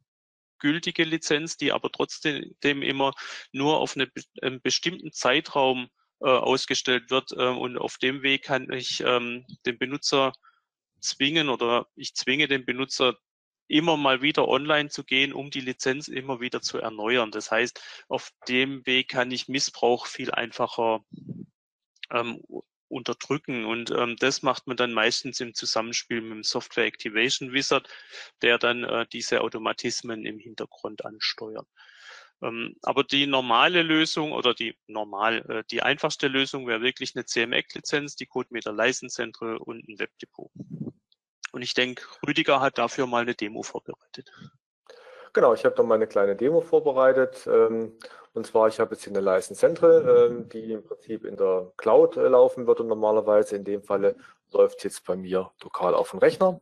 [0.60, 3.14] gültige Lizenz, die aber trotzdem immer
[3.52, 5.90] nur auf eine, einen bestimmten Zeitraum
[6.28, 7.32] ausgestellt wird.
[7.32, 10.34] Äh, und auf dem Weg kann ich ähm, den Benutzer
[11.00, 13.18] zwingen oder ich zwinge den Benutzer
[13.68, 17.32] immer mal wieder online zu gehen, um die Lizenz immer wieder zu erneuern.
[17.32, 21.06] Das heißt, auf dem Weg kann ich Missbrauch viel einfacher
[22.12, 22.42] ähm,
[22.90, 23.66] unterdrücken.
[23.66, 27.88] Und ähm, das macht man dann meistens im Zusammenspiel mit dem Software Activation Wizard,
[28.42, 31.68] der dann äh, diese Automatismen im Hintergrund ansteuert.
[32.42, 37.26] Ähm, aber die normale Lösung oder die normal, äh, die einfachste Lösung wäre wirklich eine
[37.26, 40.50] CMEC-Lizenz, die CodeMeter Central und ein Webdepot.
[41.52, 44.32] Und ich denke, Rüdiger hat dafür mal eine Demo vorbereitet.
[45.34, 47.48] Genau, ich habe da mal eine kleine Demo vorbereitet.
[47.48, 47.98] Ähm,
[48.34, 51.72] und zwar, ich habe jetzt hier eine License Central, ähm, die im Prinzip in der
[51.78, 53.56] Cloud äh, laufen würde normalerweise.
[53.56, 54.16] In dem Falle
[54.52, 56.60] läuft jetzt bei mir lokal auf dem Rechner.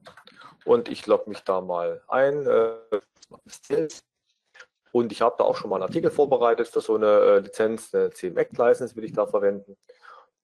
[0.65, 2.45] Und ich logge mich da mal ein.
[4.97, 7.39] Äh, und ich habe da auch schon mal einen Artikel vorbereitet für so eine äh,
[7.39, 9.77] Lizenz, eine CMX-License will ich da verwenden.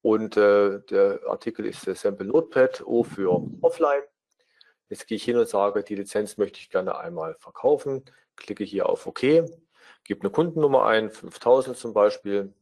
[0.01, 4.03] Und äh, der Artikel ist der Sample Notepad O für Offline.
[4.89, 8.03] Jetzt gehe ich hin und sage, die Lizenz möchte ich gerne einmal verkaufen.
[8.35, 12.53] Klicke hier auf OK, gebe eine Kundennummer ein, 5000 zum Beispiel.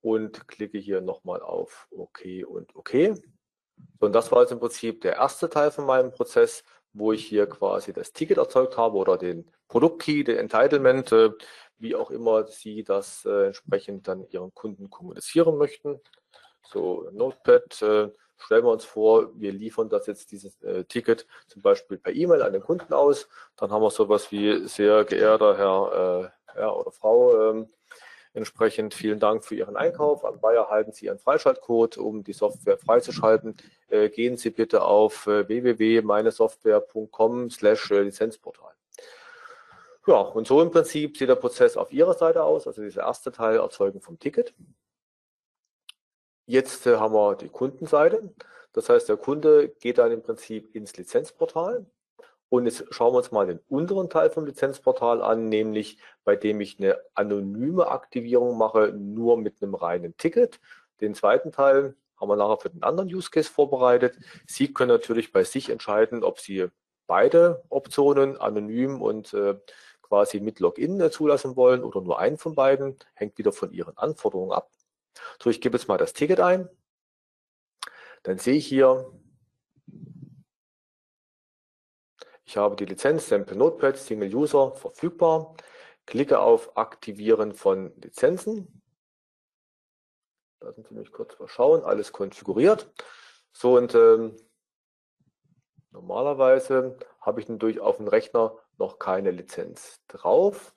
[0.00, 2.92] Und klicke hier nochmal auf OK und OK.
[4.00, 7.24] So, und das war jetzt im Prinzip der erste Teil von meinem Prozess wo ich
[7.26, 11.30] hier quasi das Ticket erzeugt habe oder den Produktkey, den Entitlement, äh,
[11.78, 16.00] wie auch immer Sie das äh, entsprechend dann Ihren Kunden kommunizieren möchten.
[16.62, 21.62] So, Notepad, äh, stellen wir uns vor, wir liefern das jetzt, dieses äh, Ticket zum
[21.62, 23.28] Beispiel per E-Mail an den Kunden aus.
[23.56, 27.68] Dann haben wir sowas wie, sehr geehrter Herr, äh, Herr oder Frau, ähm,
[28.34, 30.24] Entsprechend vielen Dank für Ihren Einkauf.
[30.24, 33.56] Am Bayer erhalten Sie Ihren Freischaltcode, um die Software freizuschalten.
[33.88, 38.77] Äh, gehen Sie bitte auf äh, www.meinesoftware.com slash Lizenzportal.
[40.08, 43.30] Ja, und so im Prinzip sieht der Prozess auf Ihrer Seite aus, also dieser erste
[43.30, 44.54] Teil Erzeugen vom Ticket.
[46.46, 48.34] Jetzt äh, haben wir die Kundenseite.
[48.72, 51.84] Das heißt, der Kunde geht dann im Prinzip ins Lizenzportal
[52.48, 56.62] Und jetzt schauen wir uns mal den unteren Teil vom Lizenzportal an, nämlich bei dem
[56.62, 60.58] ich eine anonyme Aktivierung mache, nur mit einem reinen Ticket.
[61.02, 64.18] Den zweiten Teil haben wir nachher für den anderen Use Case vorbereitet.
[64.46, 66.68] Sie können natürlich bei sich entscheiden, ob Sie
[67.06, 69.56] beide Optionen, anonym und äh,
[70.08, 72.96] quasi mit Login zulassen wollen oder nur einen von beiden.
[73.14, 74.70] Hängt wieder von Ihren Anforderungen ab.
[75.42, 76.68] So, ich gebe jetzt mal das Ticket ein.
[78.22, 79.12] Dann sehe ich hier,
[82.44, 85.54] ich habe die Lizenz Sample Notepad Single User verfügbar.
[86.06, 88.82] Klicke auf Aktivieren von Lizenzen.
[90.60, 92.90] Lassen Sie mich kurz mal schauen, alles konfiguriert.
[93.52, 94.36] So und ähm,
[95.90, 100.72] normalerweise habe ich natürlich auf dem Rechner noch keine Lizenz drauf.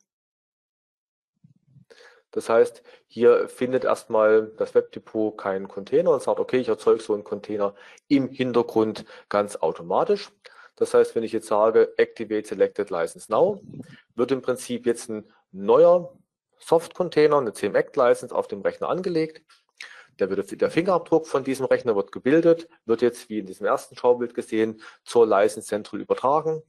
[2.32, 7.14] Das heißt, hier findet erstmal das Webdepot keinen Container und sagt, okay, ich erzeuge so
[7.14, 7.76] einen Container
[8.08, 10.32] im Hintergrund ganz automatisch.
[10.78, 13.62] Das heißt, wenn ich jetzt sage, Activate Selected License Now,
[14.16, 16.18] wird im Prinzip jetzt ein neuer
[16.60, 19.42] Soft-Container, eine CMAC-License auf dem Rechner angelegt.
[20.20, 23.96] Der, wird, der Fingerabdruck von diesem Rechner wird gebildet, wird jetzt, wie in diesem ersten
[23.98, 26.62] Schaubild gesehen, zur License Central übertragen.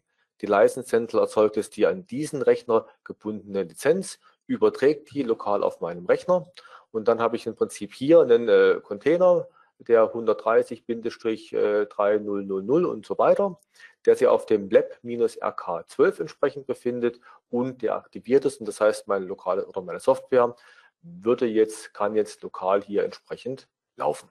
[0.43, 5.81] Die License Central erzeugt jetzt die an diesen Rechner gebundene Lizenz überträgt die lokal auf
[5.81, 6.47] meinem Rechner
[6.93, 13.59] und dann habe ich im Prinzip hier einen äh, Container, der 130-3000 und so weiter,
[14.05, 17.19] der sich auf dem Lab-RK12 entsprechend befindet
[17.51, 18.61] und der aktiviert ist.
[18.61, 20.55] Und das heißt, meine lokale oder meine Software
[21.03, 24.31] würde jetzt, kann jetzt lokal hier entsprechend laufen.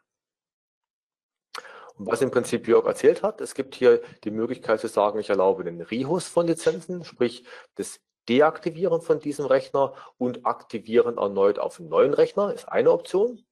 [1.96, 5.30] Und was im Prinzip Jörg erzählt hat, es gibt hier die Möglichkeit zu sagen, ich
[5.30, 11.80] erlaube den Rehost von Lizenzen, sprich das Deaktivieren von diesem Rechner und aktivieren erneut auf
[11.80, 13.44] einen neuen Rechner ist eine Option.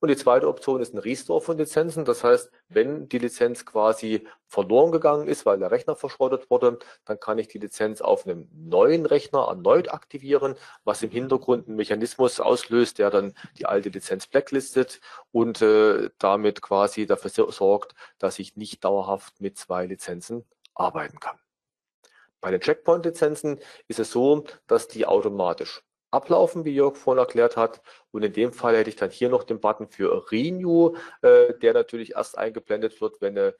[0.00, 2.04] Und die zweite Option ist ein Restore von Lizenzen.
[2.04, 7.20] Das heißt, wenn die Lizenz quasi verloren gegangen ist, weil der Rechner verschrottet wurde, dann
[7.20, 12.40] kann ich die Lizenz auf einem neuen Rechner erneut aktivieren, was im Hintergrund einen Mechanismus
[12.40, 15.00] auslöst, der dann die alte Lizenz blacklistet
[15.32, 20.44] und äh, damit quasi dafür sorgt, dass ich nicht dauerhaft mit zwei Lizenzen
[20.74, 21.38] arbeiten kann.
[22.40, 27.82] Bei den Checkpoint-Lizenzen ist es so, dass die automatisch ablaufen, wie Jörg vorhin erklärt hat.
[28.10, 31.74] Und in dem Fall hätte ich dann hier noch den Button für Renew, äh, der
[31.74, 33.54] natürlich erst eingeblendet wird, wenn eine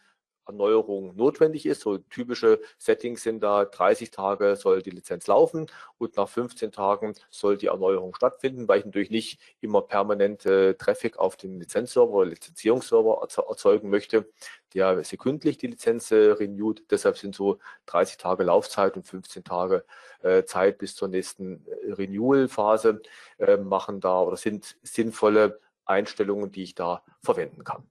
[0.46, 1.82] Erneuerung notwendig ist.
[1.82, 5.66] So typische Settings sind da, 30 Tage soll die Lizenz laufen
[5.98, 10.74] und nach 15 Tagen soll die Erneuerung stattfinden, weil ich natürlich nicht immer permanent äh,
[10.74, 14.26] Traffic auf den Lizenzserver oder Lizenzierungsserver erzeugen möchte,
[14.74, 16.84] der sekündlich die Lizenz äh, renewt.
[16.90, 19.84] Deshalb sind so 30 Tage Laufzeit und 15 Tage
[20.22, 23.00] äh, Zeit bis zur nächsten äh, Renewal-Phase
[23.62, 27.84] machen da oder sind sinnvolle Einstellungen, die ich da verwenden kann.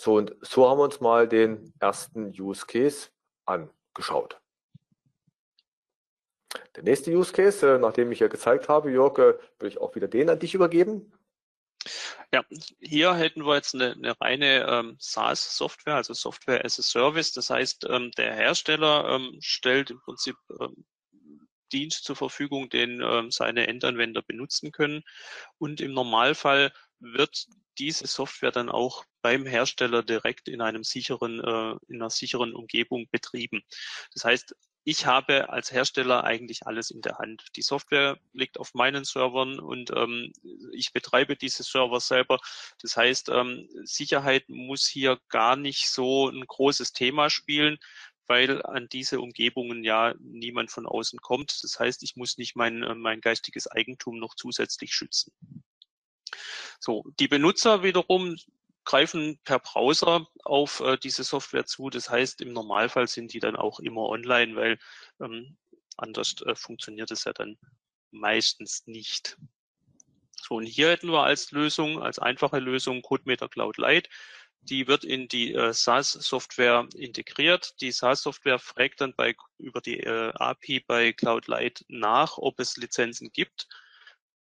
[0.00, 3.10] So, und so haben wir uns mal den ersten Use Case
[3.44, 4.40] angeschaut.
[6.74, 9.94] Der nächste Use Case, äh, nachdem ich ja gezeigt habe, Jörg, äh, würde ich auch
[9.94, 11.12] wieder den an dich übergeben.
[12.32, 12.42] Ja,
[12.80, 17.32] hier hätten wir jetzt eine, eine reine ähm, SaaS-Software, also Software as a Service.
[17.34, 20.86] Das heißt, ähm, der Hersteller ähm, stellt im Prinzip ähm,
[21.72, 25.02] Dienst zur Verfügung, den ähm, seine Endanwender benutzen können.
[25.58, 27.48] Und im Normalfall wird
[27.80, 33.08] diese Software dann auch beim Hersteller direkt in einem sicheren, äh, in einer sicheren Umgebung
[33.10, 33.62] betrieben.
[34.12, 34.54] Das heißt,
[34.84, 37.44] ich habe als Hersteller eigentlich alles in der Hand.
[37.56, 40.32] Die Software liegt auf meinen Servern und ähm,
[40.72, 42.38] ich betreibe diese Server selber.
[42.80, 47.78] Das heißt, ähm, Sicherheit muss hier gar nicht so ein großes Thema spielen,
[48.26, 51.62] weil an diese Umgebungen ja niemand von außen kommt.
[51.62, 55.32] Das heißt, ich muss nicht mein, äh, mein geistiges Eigentum noch zusätzlich schützen.
[56.78, 58.36] So, die Benutzer wiederum
[58.84, 61.90] greifen per Browser auf äh, diese Software zu.
[61.90, 64.78] Das heißt, im Normalfall sind die dann auch immer online, weil
[65.20, 65.56] ähm,
[65.96, 67.58] anders äh, funktioniert es ja dann
[68.10, 69.36] meistens nicht.
[70.42, 74.08] So, und hier hätten wir als Lösung, als einfache Lösung CodeMeter Cloud Lite.
[74.62, 77.74] Die wird in die äh, SaaS-Software integriert.
[77.80, 82.76] Die SaaS-Software fragt dann bei, über die äh, API bei Cloud Lite nach, ob es
[82.76, 83.68] Lizenzen gibt.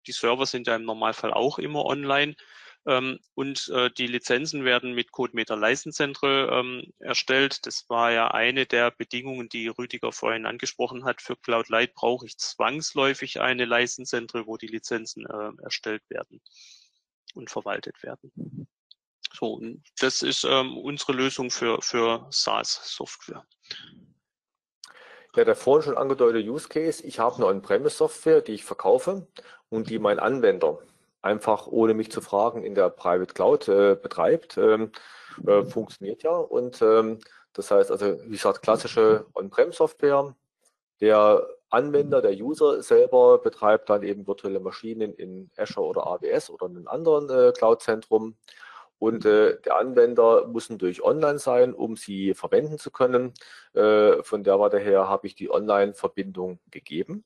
[0.06, 2.36] Die Server sind ja im Normalfall auch immer online.
[2.84, 5.56] Ähm, und äh, die Lizenzen werden mit CodeMeter
[5.92, 7.64] Central ähm, erstellt.
[7.66, 11.22] Das war ja eine der Bedingungen, die Rüdiger vorhin angesprochen hat.
[11.22, 13.66] Für Cloud Light brauche ich zwangsläufig eine
[14.04, 16.42] Central, wo die Lizenzen äh, erstellt werden
[17.34, 18.66] und verwaltet werden.
[19.32, 19.62] So,
[19.98, 23.46] das ist ähm, unsere Lösung für, für SaaS-Software.
[25.34, 27.04] Ja, der vorhin schon angedeutete Use Case.
[27.06, 29.26] Ich habe eine On-Premise-Software, die ich verkaufe
[29.70, 30.78] und die mein Anwender
[31.22, 34.58] einfach ohne mich zu fragen in der Private Cloud äh, betreibt.
[34.58, 34.92] Ähm,
[35.46, 37.18] äh, funktioniert ja und ähm,
[37.54, 40.34] Das heißt also, wie gesagt, klassische On-Prem-Software.
[41.00, 46.66] Der Anwender, der User selber betreibt dann eben virtuelle Maschinen in Azure oder AWS oder
[46.66, 48.36] in einem anderen äh, Cloud-Zentrum.
[49.02, 53.34] Und äh, der Anwender muss natürlich online sein, um sie verwenden zu können.
[53.74, 57.24] Äh, von der Warte her habe ich die Online-Verbindung gegeben.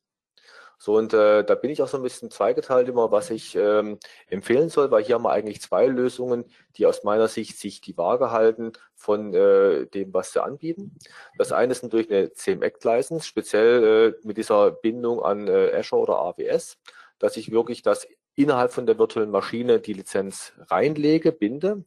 [0.79, 3.99] So, und äh, da bin ich auch so ein bisschen zweigeteilt immer, was ich ähm,
[4.27, 6.47] empfehlen soll, weil hier haben wir eigentlich zwei Lösungen,
[6.79, 10.99] die aus meiner Sicht sich die Waage halten von äh, dem, was sie anbieten.
[11.37, 16.17] Das eine ist natürlich eine CMX-License, speziell äh, mit dieser Bindung an äh, Azure oder
[16.21, 16.79] AWS,
[17.19, 18.07] dass ich wirklich das
[18.37, 21.85] innerhalb von der virtuellen Maschine die Lizenz reinlege, binde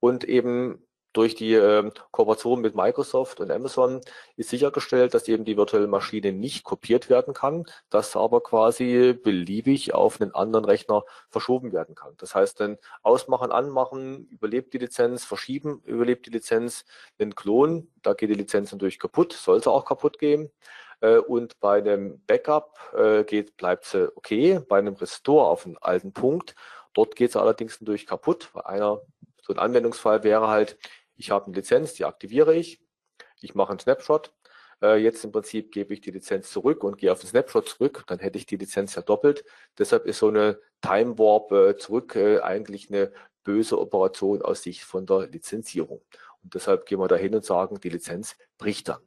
[0.00, 4.00] und eben durch die äh, Kooperation mit Microsoft und Amazon
[4.36, 9.94] ist sichergestellt, dass eben die virtuelle Maschine nicht kopiert werden kann, dass aber quasi beliebig
[9.94, 12.14] auf einen anderen Rechner verschoben werden kann.
[12.16, 16.84] Das heißt, dann ausmachen, anmachen, überlebt die Lizenz, verschieben, überlebt die Lizenz,
[17.18, 20.50] den Klon, da geht die Lizenz natürlich kaputt, sollte auch kaputt gehen.
[21.02, 24.60] Äh, und bei einem Backup äh, geht, bleibt sie okay.
[24.68, 26.54] Bei einem Restore auf einen alten Punkt,
[26.94, 29.02] dort geht sie allerdings natürlich kaputt, weil einer
[29.42, 30.78] so ein Anwendungsfall wäre halt,
[31.16, 32.80] ich habe eine Lizenz, die aktiviere ich,
[33.40, 34.32] ich mache einen Snapshot,
[34.80, 38.04] äh, jetzt im Prinzip gebe ich die Lizenz zurück und gehe auf den Snapshot zurück,
[38.06, 39.44] dann hätte ich die Lizenz ja doppelt.
[39.78, 43.12] Deshalb ist so eine Time Warp zurück eigentlich eine
[43.44, 46.02] böse Operation aus Sicht von der Lizenzierung.
[46.44, 49.00] Und deshalb gehen wir da hin und sagen, die Lizenz bricht dann.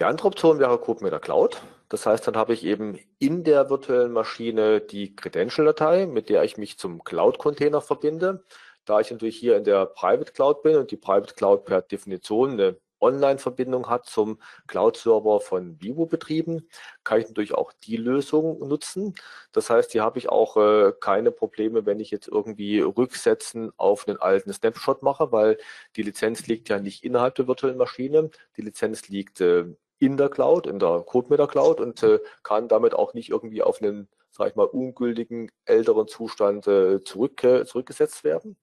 [0.00, 1.62] Die andere Option wäre CodeMeter Cloud.
[1.88, 6.56] Das heißt, dann habe ich eben in der virtuellen Maschine die Credential-Datei, mit der ich
[6.56, 8.44] mich zum Cloud-Container verbinde.
[8.84, 12.52] Da ich natürlich hier in der Private Cloud bin und die Private Cloud per Definition
[12.52, 14.38] eine Online-Verbindung hat zum
[14.68, 16.68] Cloud-Server von Vivo betrieben,
[17.04, 19.14] kann ich natürlich auch die Lösung nutzen.
[19.52, 24.08] Das heißt, hier habe ich auch äh, keine Probleme, wenn ich jetzt irgendwie Rücksetzen auf
[24.08, 25.58] einen alten Snapshot mache, weil
[25.96, 28.30] die Lizenz liegt ja nicht innerhalb der virtuellen Maschine.
[28.56, 29.64] Die Lizenz liegt äh,
[29.98, 33.80] in der Cloud, in der CodeMeter Cloud und äh, kann damit auch nicht irgendwie auf
[33.80, 38.56] einen sage ich mal, ungültigen älteren Zustand äh, zurück, äh, zurückgesetzt werden.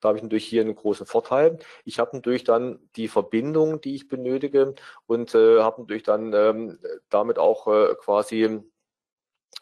[0.00, 1.58] Da habe ich natürlich hier einen großen Vorteil.
[1.84, 4.74] Ich habe natürlich dann die Verbindung, die ich benötige
[5.06, 8.62] und äh, habe natürlich dann ähm, damit auch äh, quasi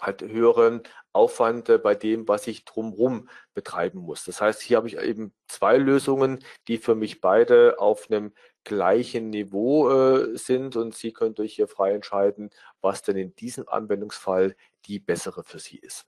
[0.00, 0.82] halt höheren
[1.12, 4.24] Aufwand äh, bei dem, was ich drumherum betreiben muss.
[4.24, 6.38] Das heißt, hier habe ich eben zwei Lösungen,
[6.68, 8.32] die für mich beide auf einem
[8.64, 12.50] gleichen Niveau äh, sind und Sie können durch hier frei entscheiden,
[12.80, 14.54] was denn in diesem Anwendungsfall
[14.86, 16.06] die bessere für Sie ist.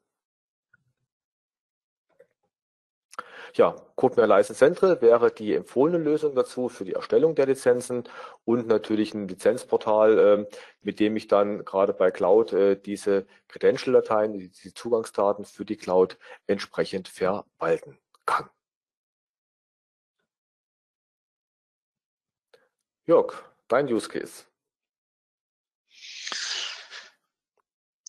[3.54, 8.04] Ja, CodeMare License Central wäre die empfohlene Lösung dazu für die Erstellung der Lizenzen
[8.44, 10.46] und natürlich ein Lizenzportal, ähm,
[10.80, 16.18] mit dem ich dann gerade bei Cloud äh, diese Credential-Dateien, die Zugangsdaten für die Cloud
[16.46, 18.48] entsprechend verwalten kann.
[23.04, 23.34] Jörg,
[23.68, 24.44] dein Use Case.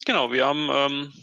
[0.05, 1.13] Genau, wir haben ähm,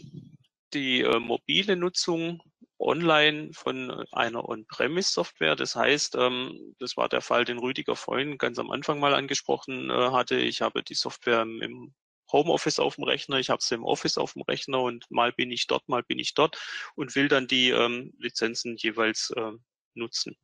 [0.73, 2.41] die äh, mobile Nutzung
[2.79, 5.55] online von einer On-Premise-Software.
[5.55, 9.91] Das heißt, ähm, das war der Fall, den Rüdiger vorhin ganz am Anfang mal angesprochen
[9.91, 10.37] äh, hatte.
[10.37, 11.93] Ich habe die Software im
[12.31, 15.51] Homeoffice auf dem Rechner, ich habe sie im Office auf dem Rechner und mal bin
[15.51, 16.57] ich dort, mal bin ich dort
[16.95, 19.51] und will dann die ähm, Lizenzen jeweils äh,
[19.93, 20.35] nutzen.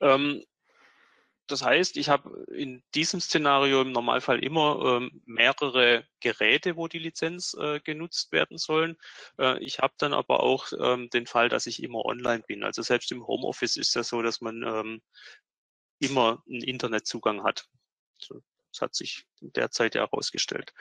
[0.00, 0.44] Ähm,
[1.50, 6.98] das heißt, ich habe in diesem Szenario im Normalfall immer ähm, mehrere Geräte, wo die
[6.98, 8.96] Lizenz äh, genutzt werden sollen.
[9.38, 12.64] Äh, ich habe dann aber auch ähm, den Fall, dass ich immer online bin.
[12.64, 15.02] Also selbst im Homeoffice ist ja so, dass man ähm,
[15.98, 17.66] immer einen Internetzugang hat.
[18.18, 18.42] So,
[18.72, 20.72] das hat sich in der Zeit ja herausgestellt.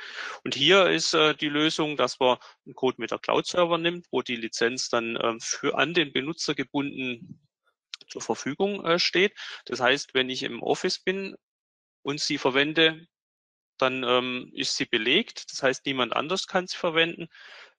[0.44, 4.22] Und hier ist äh, die Lösung, dass man einen Code mit der Cloud-Server nimmt, wo
[4.22, 7.49] die Lizenz dann ähm, für an den Benutzer gebunden
[8.08, 9.34] zur Verfügung äh, steht.
[9.66, 11.36] Das heißt, wenn ich im Office bin
[12.02, 13.08] und sie verwende,
[13.78, 15.52] dann ähm, ist sie belegt.
[15.52, 17.28] Das heißt, niemand anders kann sie verwenden.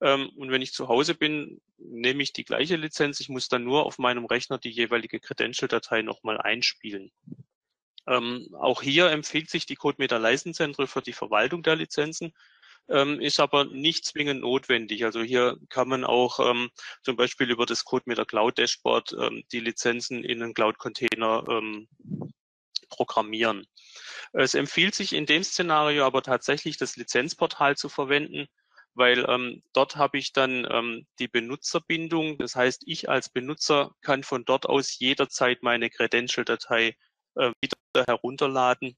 [0.01, 3.21] Ähm, und wenn ich zu Hause bin, nehme ich die gleiche Lizenz.
[3.21, 7.12] Ich muss dann nur auf meinem Rechner die jeweilige Credential-Datei nochmal einspielen.
[8.07, 12.33] Ähm, auch hier empfiehlt sich die CodeMeter License Central für die Verwaltung der Lizenzen
[12.91, 15.05] ähm, ist aber nicht zwingend notwendig.
[15.05, 16.70] Also hier kann man auch ähm,
[17.03, 20.78] zum Beispiel über das Code mit der Cloud Dashboard ähm, die Lizenzen in einen Cloud
[20.78, 21.88] Container ähm,
[22.88, 23.66] programmieren.
[24.32, 28.47] Es empfiehlt sich in dem Szenario aber tatsächlich das Lizenzportal zu verwenden,
[28.95, 32.38] weil ähm, dort habe ich dann ähm, die Benutzerbindung.
[32.38, 36.97] Das heißt, ich als Benutzer kann von dort aus jederzeit meine Credential-Datei
[37.36, 38.97] äh, wieder herunterladen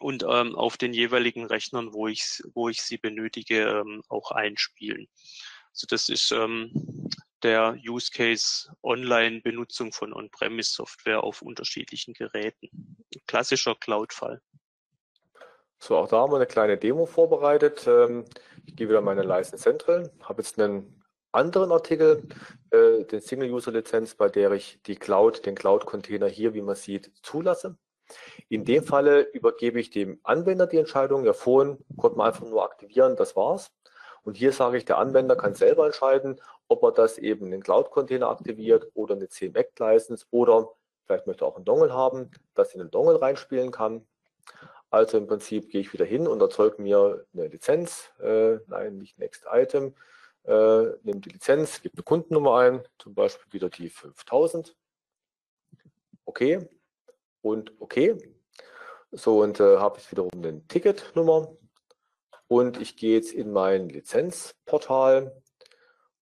[0.00, 5.08] und ähm, auf den jeweiligen Rechnern, wo ich, wo ich sie benötige, ähm, auch einspielen.
[5.72, 6.72] Also das ist ähm,
[7.42, 12.68] der Use Case Online-Benutzung von On-Premise-Software auf unterschiedlichen Geräten.
[13.26, 14.40] Klassischer Cloud-Fall.
[15.78, 17.86] So, auch da haben wir eine kleine Demo vorbereitet.
[17.86, 18.24] Ähm,
[18.66, 22.26] ich gehe wieder in meine License Central, habe jetzt einen anderen Artikel,
[22.70, 27.78] äh, den Single-User-Lizenz, bei der ich die Cloud, den Cloud-Container hier, wie man sieht, zulasse.
[28.48, 31.24] In dem Falle übergebe ich dem Anwender die Entscheidung.
[31.24, 33.70] Ja, vorhin konnte man einfach nur aktivieren, das war's.
[34.22, 37.62] Und hier sage ich, der Anwender kann selber entscheiden, ob er das eben in den
[37.62, 40.72] Cloud-Container aktiviert oder eine CMX-License oder
[41.06, 44.06] vielleicht möchte er auch einen Dongle haben, dass in den Dongle reinspielen kann.
[44.90, 49.18] Also im Prinzip gehe ich wieder hin und erzeuge mir eine Lizenz, äh, nein, nicht
[49.18, 49.94] Next Item,
[50.44, 54.76] äh, nehme die Lizenz, gebe eine Kundennummer ein, zum Beispiel wieder die 5000.
[56.24, 56.68] Okay
[57.42, 58.16] und okay.
[59.12, 61.56] So, und äh, habe ich wiederum eine Ticketnummer
[62.46, 65.42] und ich gehe jetzt in mein Lizenzportal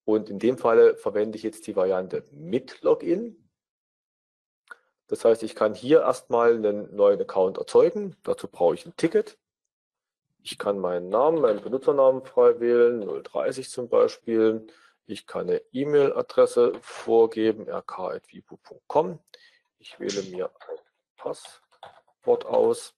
[0.04, 3.48] und in dem Falle verwende ich jetzt die Variante mit Login.
[5.06, 8.16] Das heißt, ich kann hier erstmal einen neuen Account erzeugen.
[8.22, 9.38] Dazu brauche ich ein Ticket.
[10.42, 14.66] Ich kann meinen Namen, meinen Benutzernamen frei wählen, 030 zum Beispiel.
[15.06, 19.18] Ich kann eine E-Mail-Adresse vorgeben, rk.vipu.com.
[19.78, 20.78] Ich wähle mir ein
[21.28, 22.94] Passwort aus.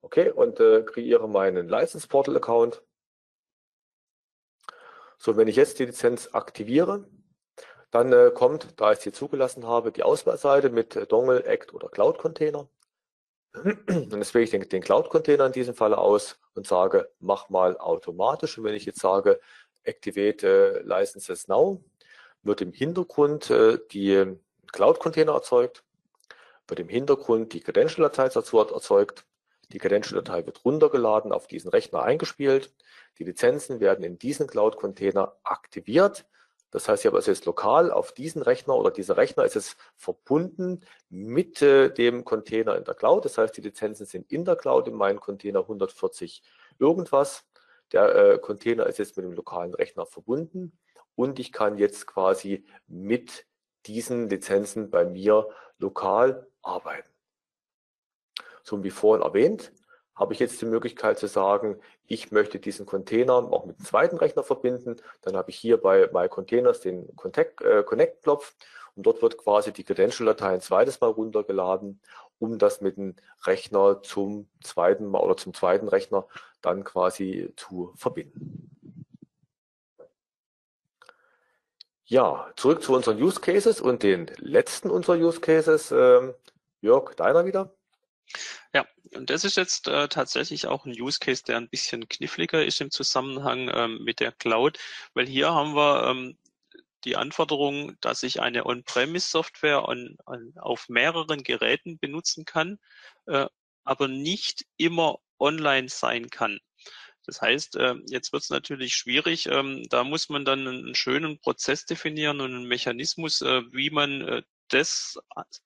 [0.00, 2.82] Okay, und äh, kreiere meinen License Portal Account.
[5.18, 7.08] So, wenn ich jetzt die Lizenz aktiviere,
[7.90, 11.88] dann äh, kommt, da ich sie zugelassen habe, die Auswahlseite mit äh, Dongle, Act oder
[11.88, 12.68] Cloud Container.
[13.54, 17.50] Und jetzt wähle ich den, den Cloud Container in diesem Falle aus und sage, mach
[17.50, 18.56] mal automatisch.
[18.56, 19.40] Und wenn ich jetzt sage,
[19.82, 21.84] Activate äh, Licenses Now,
[22.42, 24.38] wird im Hintergrund äh, die
[24.72, 25.84] ähm, Cloud Container erzeugt,
[26.68, 29.24] wird im Hintergrund die Credential-Datei dazu erzeugt.
[29.72, 32.74] Die Credential-Datei wird runtergeladen, auf diesen Rechner eingespielt.
[33.18, 36.26] Die Lizenzen werden in diesen Cloud-Container aktiviert
[36.72, 39.76] das heißt, ich habe also jetzt lokal auf diesen Rechner oder dieser Rechner ist es
[39.94, 43.26] verbunden mit äh, dem Container in der Cloud.
[43.26, 46.42] Das heißt, die Lizenzen sind in der Cloud in meinem Container 140
[46.78, 47.44] irgendwas.
[47.92, 50.72] Der äh, Container ist jetzt mit dem lokalen Rechner verbunden
[51.14, 53.44] und ich kann jetzt quasi mit
[53.86, 57.08] diesen Lizenzen bei mir lokal arbeiten.
[58.62, 59.72] So wie vorhin erwähnt,
[60.14, 64.18] habe ich jetzt die Möglichkeit zu sagen, ich möchte diesen Container auch mit dem zweiten
[64.18, 64.96] Rechner verbinden.
[65.22, 68.54] Dann habe ich hier bei My Containers den äh, Connect-Knopf
[68.94, 72.00] und dort wird quasi die Credential-Datei ein zweites Mal runtergeladen,
[72.38, 76.26] um das mit dem Rechner zum zweiten Mal oder zum zweiten Rechner
[76.60, 78.70] dann quasi zu verbinden.
[82.12, 85.90] Ja, zurück zu unseren Use Cases und den letzten unserer Use Cases.
[85.92, 86.34] Ähm,
[86.82, 87.74] Jörg, deiner wieder?
[88.74, 88.84] Ja,
[89.14, 92.82] und das ist jetzt äh, tatsächlich auch ein Use Case, der ein bisschen kniffliger ist
[92.82, 94.78] im Zusammenhang ähm, mit der Cloud,
[95.14, 96.36] weil hier haben wir ähm,
[97.04, 102.78] die Anforderung, dass ich eine On-Premise-Software on, on, auf mehreren Geräten benutzen kann,
[103.24, 103.46] äh,
[103.84, 106.60] aber nicht immer online sein kann.
[107.26, 109.46] Das heißt, äh, jetzt wird es natürlich schwierig.
[109.46, 114.20] Ähm, da muss man dann einen schönen Prozess definieren und einen Mechanismus, äh, wie man
[114.22, 115.18] äh, das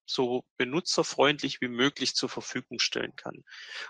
[0.04, 3.44] so benutzerfreundlich wie möglich zur Verfügung stellen kann.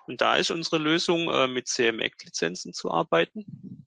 [0.06, 3.86] Und da ist unsere Lösung, mit CMEC-Lizenzen zu arbeiten.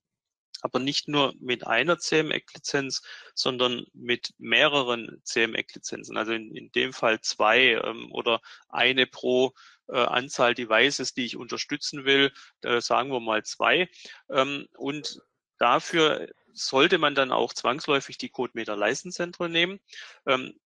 [0.61, 3.03] Aber nicht nur mit einer CMEC-Lizenz,
[3.35, 6.17] sondern mit mehreren CMEC-Lizenzen.
[6.17, 9.53] Also in, in dem Fall zwei ähm, oder eine pro
[9.97, 12.31] Anzahl Devices, die ich unterstützen will,
[12.61, 13.89] äh, sagen wir mal zwei.
[14.29, 15.21] Ähm, und
[15.57, 19.79] dafür sollte man dann auch zwangsläufig die CodeMeter Central nehmen.
[20.25, 20.59] Ähm,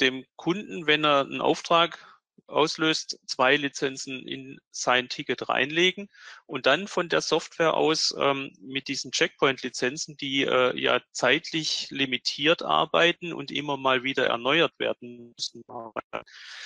[0.00, 1.98] dem Kunden, wenn er einen Auftrag
[2.46, 6.08] auslöst, zwei Lizenzen in sein Ticket reinlegen
[6.46, 12.62] und dann von der Software aus ähm, mit diesen Checkpoint-Lizenzen, die äh, ja zeitlich limitiert
[12.62, 15.62] arbeiten und immer mal wieder erneuert werden müssen.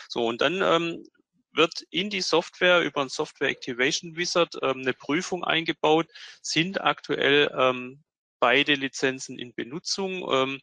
[0.08, 1.04] So, und dann ähm,
[1.54, 6.06] wird in die Software über ein Software Activation Wizard ähm, eine Prüfung eingebaut,
[6.42, 8.02] sind aktuell ähm,
[8.40, 10.26] beide Lizenzen in Benutzung.
[10.30, 10.60] Ähm,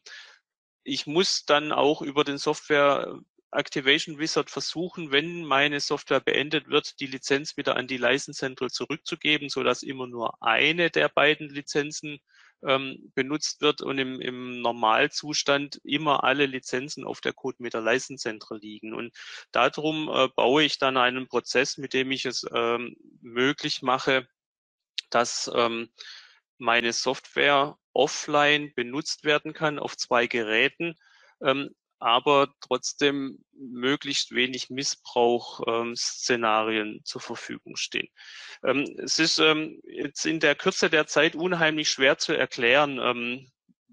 [0.84, 3.18] ich muss dann auch über den Software
[3.52, 8.70] Activation Wizard versuchen, wenn meine Software beendet wird, die Lizenz wieder an die License Central
[8.70, 12.18] zurückzugeben, so dass immer nur eine der beiden Lizenzen
[12.66, 18.58] ähm, benutzt wird und im, im Normalzustand immer alle Lizenzen auf der CodeMeter License Central
[18.58, 18.94] liegen.
[18.94, 19.14] Und
[19.50, 24.26] darum äh, baue ich dann einen Prozess, mit dem ich es ähm, möglich mache,
[25.10, 25.90] dass ähm,
[26.58, 30.94] meine Software offline benutzt werden kann auf zwei Geräten,
[31.42, 38.08] ähm, aber trotzdem möglichst wenig Missbrauch-Szenarien ähm, zur Verfügung stehen.
[38.64, 43.48] Ähm, es ist ähm, jetzt in der Kürze der Zeit unheimlich schwer zu erklären, ähm,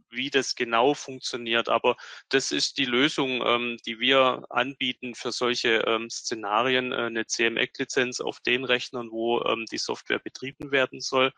[0.10, 1.70] wie das genau funktioniert.
[1.70, 1.98] Aber
[2.30, 8.22] das ist die Lösung, ähm, die wir anbieten für solche ähm, Szenarien, äh, eine CMEC-Lizenz
[8.22, 9.40] auf den Rechnern, wo
[9.72, 11.32] die Software betrieben werden soll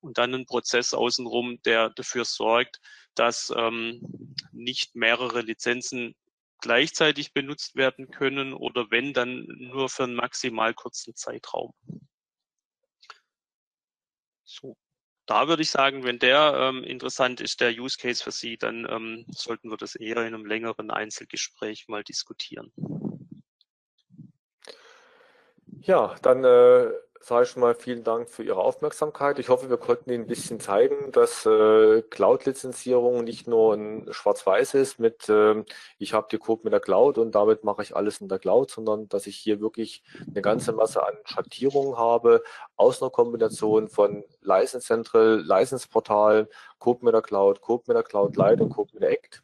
[0.00, 2.80] und dann ein Prozess außenrum, der dafür sorgt,
[3.14, 6.14] dass ähm, nicht mehrere Lizenzen
[6.60, 11.72] gleichzeitig benutzt werden können oder wenn, dann nur für einen maximal kurzen Zeitraum.
[14.44, 14.76] So
[15.28, 18.86] da würde ich sagen, wenn der ähm, interessant ist, der Use Case für Sie, dann
[18.90, 22.72] ähm, sollten wir das eher in einem längeren Einzelgespräch mal diskutieren.
[25.82, 26.90] Ja, dann äh,
[27.20, 29.38] sage ich mal vielen Dank für Ihre Aufmerksamkeit.
[29.38, 34.74] Ich hoffe, wir konnten Ihnen ein bisschen zeigen, dass äh, Cloud-Lizenzierung nicht nur ein Schwarz-Weiß
[34.74, 35.64] ist mit, äh,
[35.98, 38.70] ich habe die Code mit der Cloud und damit mache ich alles in der Cloud,
[38.70, 42.42] sondern dass ich hier wirklich eine ganze Masse an Schattierungen habe
[42.76, 46.48] aus einer Kombination von License Central, License Portal,
[46.78, 49.42] Code mit der Cloud, Code mit der Cloud Lite und Code mit der Act,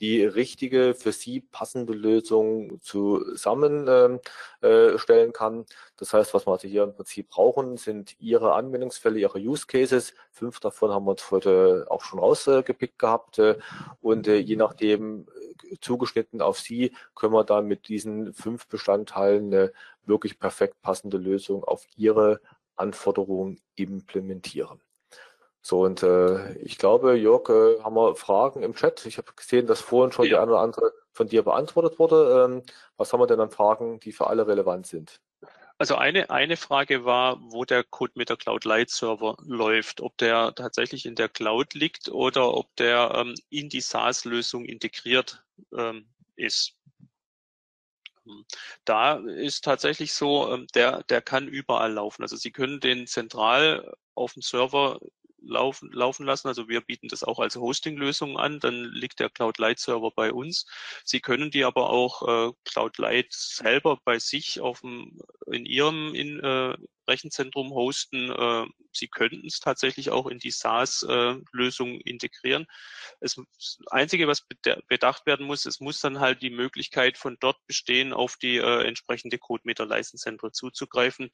[0.00, 4.20] die richtige für Sie passende Lösung zusammenstellen
[4.62, 5.64] ähm, äh, kann.
[5.96, 10.14] Das heißt, was wir also hier im Prinzip brauchen, sind Ihre Anwendungsfälle, Ihre Use Cases.
[10.30, 13.38] Fünf davon haben wir uns heute auch schon rausgepickt gehabt.
[13.38, 13.58] Äh,
[14.00, 15.26] und äh, je nachdem,
[15.70, 19.72] äh, zugeschnitten auf Sie, können wir dann mit diesen fünf Bestandteilen eine
[20.04, 22.40] wirklich perfekt passende Lösung auf Ihre
[22.76, 24.80] Anforderungen implementieren.
[25.64, 29.06] So, und äh, ich glaube, Jörg, äh, haben wir Fragen im Chat?
[29.06, 30.30] Ich habe gesehen, dass vorhin schon ja.
[30.30, 32.44] die eine oder andere von dir beantwortet wurde.
[32.44, 32.62] Ähm,
[32.96, 35.20] was haben wir denn an Fragen, die für alle relevant sind?
[35.78, 40.16] Also eine, eine Frage war, wo der Code mit der Cloud Light Server läuft, ob
[40.18, 45.44] der tatsächlich in der Cloud liegt oder ob der ähm, in die SaaS-Lösung integriert
[45.76, 46.76] ähm, ist.
[48.24, 48.44] Hm.
[48.84, 52.22] Da ist tatsächlich so, ähm, der, der kann überall laufen.
[52.22, 55.00] Also Sie können den zentral auf dem Server
[55.44, 56.48] laufen, laufen lassen.
[56.48, 58.60] Also wir bieten das auch als Hosting-Lösung an.
[58.60, 60.66] Dann liegt der Cloud Light Server bei uns.
[61.04, 66.14] Sie können die aber auch äh, Cloud Light selber bei sich auf dem, in Ihrem
[66.14, 66.76] in, äh,
[67.08, 68.30] Rechenzentrum hosten.
[68.30, 72.66] Äh, Sie könnten es tatsächlich auch in die SaaS-Lösung äh, integrieren.
[73.20, 74.46] Es, das Einzige, was
[74.88, 78.86] bedacht werden muss, es muss dann halt die Möglichkeit von dort bestehen, auf die äh,
[78.86, 81.30] entsprechende CodeMeter License Central zuzugreifen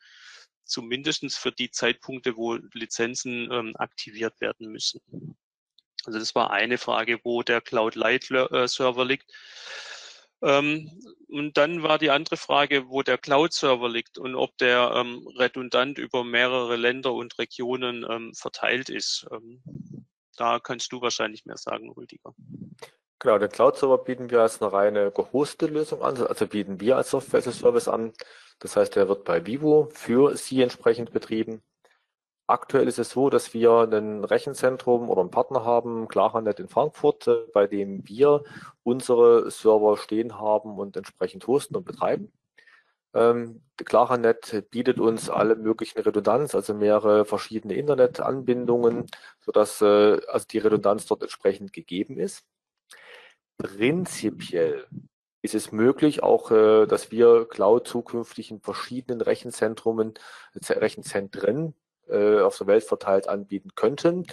[0.68, 5.00] zumindestens für die Zeitpunkte, wo Lizenzen ähm, aktiviert werden müssen.
[6.04, 9.30] Also das war eine Frage, wo der Cloud Light äh, Server liegt.
[10.40, 10.90] Ähm,
[11.28, 15.98] und dann war die andere Frage, wo der Cloud-Server liegt und ob der ähm, redundant
[15.98, 19.26] über mehrere Länder und Regionen ähm, verteilt ist.
[19.32, 19.62] Ähm,
[20.36, 22.34] da kannst du wahrscheinlich mehr sagen, Rüdiger.
[23.20, 27.10] Genau, den Cloud-Server bieten wir als eine reine gehostete Lösung an, also bieten wir als
[27.10, 28.12] Software as a Service an.
[28.60, 31.62] Das heißt, er wird bei Vivo für Sie entsprechend betrieben.
[32.46, 37.26] Aktuell ist es so, dass wir ein Rechenzentrum oder einen Partner haben, Claranet in Frankfurt,
[37.28, 38.44] äh, bei dem wir
[38.84, 42.32] unsere Server stehen haben und entsprechend hosten und betreiben.
[43.14, 49.06] Ähm, Claranet bietet uns alle möglichen Redundanz, also mehrere verschiedene Internetanbindungen,
[49.40, 52.44] sodass äh, also die Redundanz dort entsprechend gegeben ist.
[53.58, 54.86] Prinzipiell
[55.42, 60.14] ist es möglich, auch, äh, dass wir Cloud zukünftig in verschiedenen Rechenzentren,
[60.54, 61.74] Rechenzentren
[62.08, 64.26] äh, auf der Welt verteilt anbieten könnten.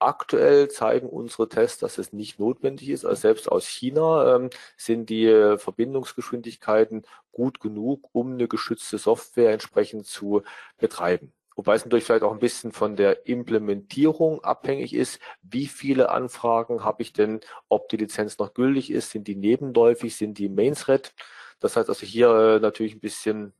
[0.00, 3.04] Aktuell zeigen unsere Tests, dass es nicht notwendig ist.
[3.04, 7.02] Also selbst aus China ähm, sind die äh, Verbindungsgeschwindigkeiten
[7.32, 10.42] gut genug, um eine geschützte Software entsprechend zu
[10.78, 11.32] betreiben.
[11.58, 15.18] Wobei es natürlich vielleicht auch ein bisschen von der Implementierung abhängig ist.
[15.42, 19.10] Wie viele Anfragen habe ich denn, ob die Lizenz noch gültig ist?
[19.10, 20.16] Sind die nebenläufig?
[20.16, 21.12] Sind die Main-Thread?
[21.58, 23.54] Das heißt also hier äh, natürlich ein bisschen,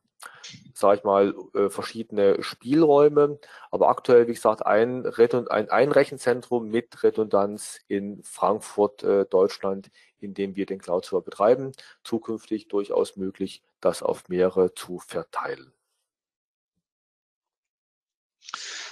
[0.74, 3.40] sage ich mal, äh, verschiedene Spielräume.
[3.72, 9.90] Aber aktuell, wie gesagt, ein, ein, ein Rechenzentrum mit Redundanz in Frankfurt, äh, Deutschland,
[10.20, 11.72] in dem wir den Cloud-Server betreiben.
[12.04, 15.72] Zukünftig durchaus möglich, das auf mehrere zu verteilen.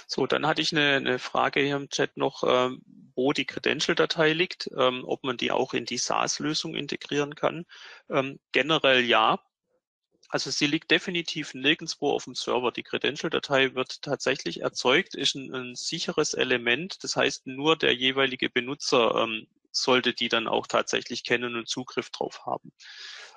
[0.09, 2.81] So, dann hatte ich eine, eine Frage hier im Chat noch, ähm,
[3.13, 7.65] wo die Credential-Datei liegt, ähm, ob man die auch in die SaaS-Lösung integrieren kann.
[8.09, 9.39] Ähm, generell ja.
[10.29, 12.71] Also sie liegt definitiv nirgendwo auf dem Server.
[12.71, 17.03] Die Credential-Datei wird tatsächlich erzeugt, ist ein, ein, sicheres Element.
[17.03, 22.11] Das heißt, nur der jeweilige Benutzer ähm, sollte die dann auch tatsächlich kennen und Zugriff
[22.11, 22.71] drauf haben.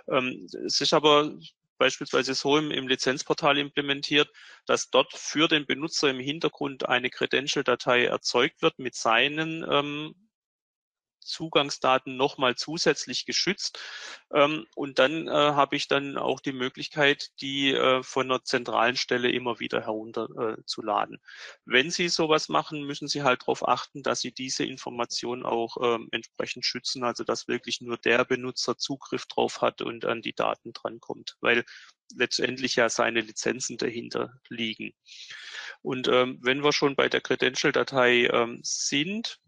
[0.09, 1.37] Ähm, es ist aber
[1.81, 4.31] beispielsweise so im, im Lizenzportal implementiert,
[4.67, 10.15] dass dort für den Benutzer im Hintergrund eine Credential-Datei erzeugt wird mit seinen ähm,
[11.21, 13.79] Zugangsdaten nochmal zusätzlich geschützt.
[14.33, 18.97] Ähm, und dann äh, habe ich dann auch die Möglichkeit, die äh, von einer zentralen
[18.97, 21.17] Stelle immer wieder herunterzuladen.
[21.17, 21.18] Äh,
[21.64, 26.09] Wenn Sie sowas machen, müssen Sie halt darauf achten, dass Sie diese Information auch ähm,
[26.11, 30.72] entsprechend schützen, also dass wirklich nur der Benutzer Zugriff drauf hat und an die Daten
[30.72, 31.64] drankommt, weil
[32.17, 34.92] letztendlich ja seine Lizenzen dahinter liegen.
[35.83, 39.38] Und ähm, wenn wir schon bei der Credential-Datei ähm, sind,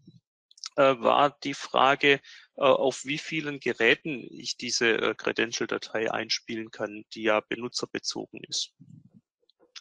[0.75, 2.19] äh, war die Frage,
[2.55, 8.73] äh, auf wie vielen Geräten ich diese äh, Credential-Datei einspielen kann, die ja benutzerbezogen ist.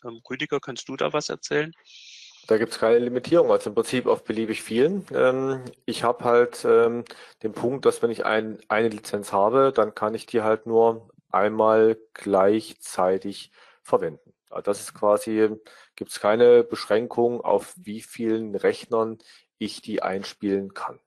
[0.04, 1.72] Ähm, Rüdiger, kannst du da was erzählen?
[2.48, 5.06] Da gibt es keine Limitierung, also im Prinzip auf beliebig vielen.
[5.14, 7.04] Ähm, ich habe halt ähm,
[7.42, 11.08] den Punkt, dass wenn ich ein, eine Lizenz habe, dann kann ich die halt nur
[11.30, 13.52] einmal gleichzeitig
[13.82, 14.32] verwenden.
[14.64, 15.48] Das ist quasi,
[15.96, 19.18] gibt es keine Beschränkung, auf wie vielen Rechnern
[19.64, 21.00] ich die einspielen kann.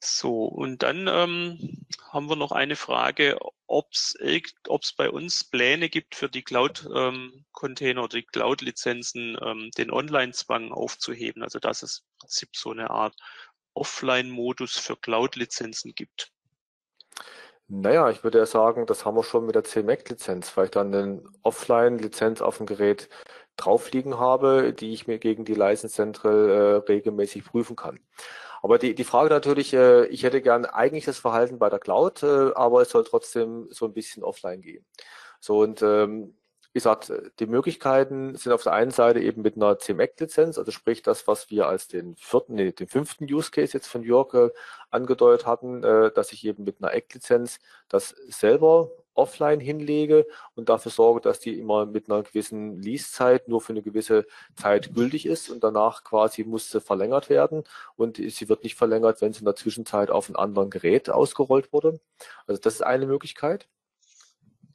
[0.00, 6.14] So, und dann ähm, haben wir noch eine Frage, ob es bei uns Pläne gibt
[6.14, 11.42] für die Cloud-Container ähm, die Cloud-Lizenzen, ähm, den Online-Zwang aufzuheben.
[11.42, 13.16] Also dass es im Prinzip so eine Art
[13.74, 16.32] Offline-Modus für Cloud-Lizenzen gibt.
[17.68, 20.94] Naja, ich würde ja sagen, das haben wir schon mit der CMAC-Lizenz, weil ich dann
[20.94, 23.08] eine Offline-Lizenz auf dem Gerät
[23.56, 27.98] drauf liegen habe, die ich mir gegen die License Central äh, regelmäßig prüfen kann.
[28.62, 32.22] Aber die, die Frage natürlich, äh, ich hätte gern eigentlich das Verhalten bei der Cloud,
[32.22, 34.84] äh, aber es soll trotzdem so ein bisschen offline gehen.
[35.40, 36.36] So und ähm,
[36.76, 41.00] wie gesagt, die Möglichkeiten sind auf der einen Seite eben mit einer CMAC-Lizenz, also sprich
[41.00, 44.50] das, was wir als den vierten, nee, den fünften Use Case jetzt von Jörg äh,
[44.90, 50.92] angedeutet hatten, äh, dass ich eben mit einer EC-Lizenz das selber offline hinlege und dafür
[50.92, 55.48] sorge, dass die immer mit einer gewissen Lease-Zeit nur für eine gewisse Zeit gültig ist
[55.48, 57.64] und danach quasi muss sie verlängert werden
[57.96, 61.72] und sie wird nicht verlängert, wenn sie in der Zwischenzeit auf ein anderes Gerät ausgerollt
[61.72, 62.00] wurde.
[62.46, 63.66] Also das ist eine Möglichkeit.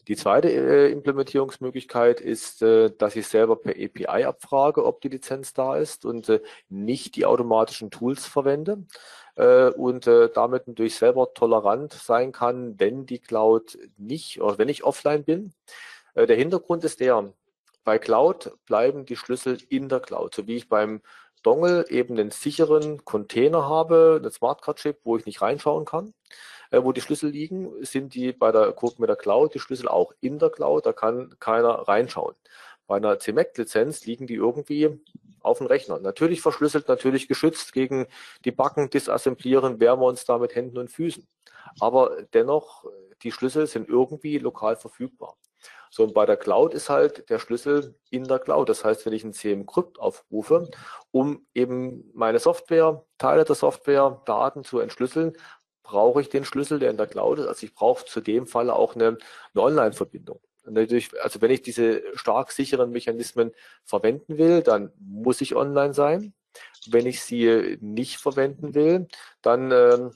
[0.08, 5.54] Die zweite äh, Implementierungsmöglichkeit ist, äh, dass ich selber per API abfrage, ob die Lizenz
[5.54, 8.84] da ist und äh, nicht die automatischen Tools verwende
[9.36, 14.70] äh, und äh, damit natürlich selber tolerant sein kann, wenn die Cloud nicht oder wenn
[14.70, 15.54] ich offline bin.
[16.16, 17.32] Äh, der Hintergrund ist der,
[17.84, 21.02] bei Cloud bleiben die Schlüssel in der Cloud, so wie ich beim
[21.44, 26.14] Dongle eben einen sicheren Container habe, einen Smartcard-Chip, wo ich nicht reinschauen kann
[26.72, 29.88] äh, wo die Schlüssel liegen, sind die bei der Code mit der Cloud, die Schlüssel
[29.88, 32.36] auch in der Cloud, da kann keiner reinschauen.
[32.88, 35.00] Bei einer CMAC-Lizenz liegen die irgendwie
[35.42, 36.00] auf dem Rechner.
[36.00, 38.08] Natürlich verschlüsselt, natürlich geschützt gegen
[38.46, 41.28] die Backen, Disassemblieren, wehren wir uns da mit Händen und Füßen.
[41.80, 42.86] Aber dennoch,
[43.24, 45.38] die Schlüssel sind irgendwie lokal verfügbar.
[45.90, 48.70] So, und bei der Cloud ist halt der Schlüssel in der Cloud.
[48.70, 50.70] Das heißt, wenn ich ein CM-Crypt aufrufe,
[51.12, 55.34] um eben meine Software, Teile der Software, Daten zu entschlüsseln,
[55.84, 57.48] brauche ich den Schlüssel, der in der Cloud ist.
[57.48, 59.18] Also ich brauche zu dem Fall auch eine,
[59.54, 60.40] eine Online-Verbindung.
[60.66, 63.52] also wenn ich diese stark sicheren Mechanismen
[63.84, 66.34] verwenden will, dann muss ich online sein.
[66.88, 69.08] Wenn ich sie nicht verwenden will,
[69.42, 70.12] dann ähm,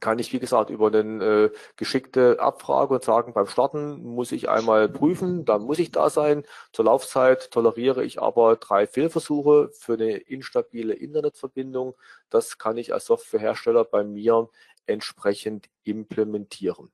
[0.00, 4.48] kann ich, wie gesagt, über eine äh, geschickte Abfrage und sagen, beim Starten muss ich
[4.48, 6.44] einmal prüfen, dann muss ich da sein.
[6.72, 11.94] Zur Laufzeit toleriere ich aber drei Fehlversuche für eine instabile Internetverbindung.
[12.30, 14.48] Das kann ich als Softwarehersteller bei mir
[14.86, 16.90] entsprechend implementieren.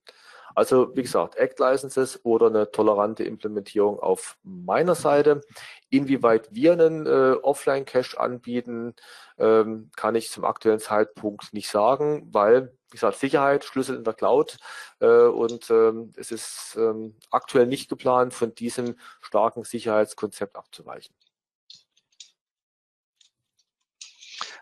[0.55, 5.41] Also wie gesagt, Act Licenses oder eine tolerante Implementierung auf meiner Seite.
[5.91, 8.95] Inwieweit wir einen äh, Offline-Cache anbieten,
[9.39, 14.15] ähm, kann ich zum aktuellen Zeitpunkt nicht sagen, weil, wie gesagt, Sicherheit, Schlüssel in der
[14.15, 14.59] Cloud
[15.01, 21.15] äh, und ähm, es ist ähm, aktuell nicht geplant, von diesem starken Sicherheitskonzept abzuweichen.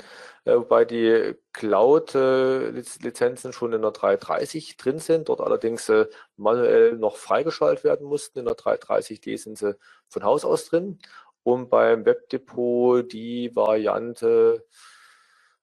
[0.45, 6.07] äh, wobei die Cloud-Lizenzen schon in der 330 drin sind, dort allerdings äh,
[6.38, 8.40] manuell noch freigeschaltet werden mussten.
[8.40, 9.76] In der 330D sind sie
[10.07, 10.98] von Haus aus drin.
[11.44, 14.65] Und beim Webdepot die Variante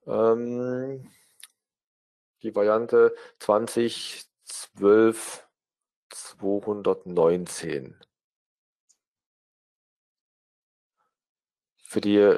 [0.06, 1.08] Ähm,
[2.46, 5.46] die Variante 2012
[6.10, 7.98] 219.
[11.82, 12.36] Für die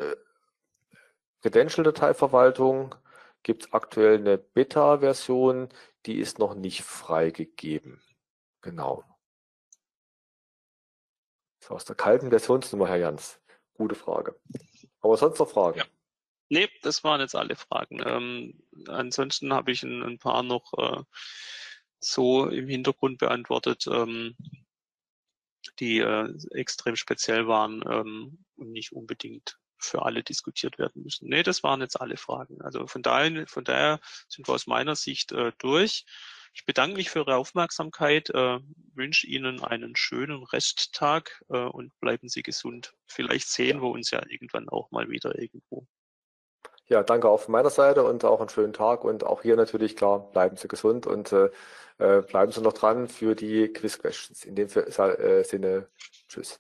[1.43, 2.95] Credential-Dateiverwaltung
[3.43, 5.69] gibt es aktuell eine Beta-Version,
[6.07, 8.03] die ist noch nicht freigegeben.
[8.61, 9.05] Genau.
[11.61, 13.41] So aus der kalten Versionsnummer, Herr Jans.
[13.75, 14.41] Gute Frage.
[15.01, 15.79] Aber sonst noch Fragen?
[15.79, 15.85] Ja.
[16.51, 18.01] Nee, das waren jetzt alle Fragen.
[18.05, 21.03] Ähm, ansonsten habe ich ein, ein, paar noch äh,
[22.01, 24.37] so im Hintergrund beantwortet, ähm,
[25.79, 31.29] die äh, extrem speziell waren ähm, und nicht unbedingt für alle diskutiert werden müssen.
[31.29, 32.61] Nee, das waren jetzt alle Fragen.
[32.63, 36.05] Also von daher, von daher sind wir aus meiner Sicht äh, durch.
[36.55, 38.59] Ich bedanke mich für Ihre Aufmerksamkeit, äh,
[38.95, 42.95] wünsche Ihnen einen schönen Resttag äh, und bleiben Sie gesund.
[43.07, 45.87] Vielleicht sehen wir uns ja irgendwann auch mal wieder irgendwo.
[46.89, 49.95] Ja, danke auch von meiner Seite und auch einen schönen Tag und auch hier natürlich
[49.95, 51.51] klar, bleiben Sie gesund und äh,
[51.99, 54.45] äh bleiben Sie noch dran für die Quiz-Questions.
[54.45, 55.87] In dem äh, Sinne,
[56.29, 56.57] tschüss.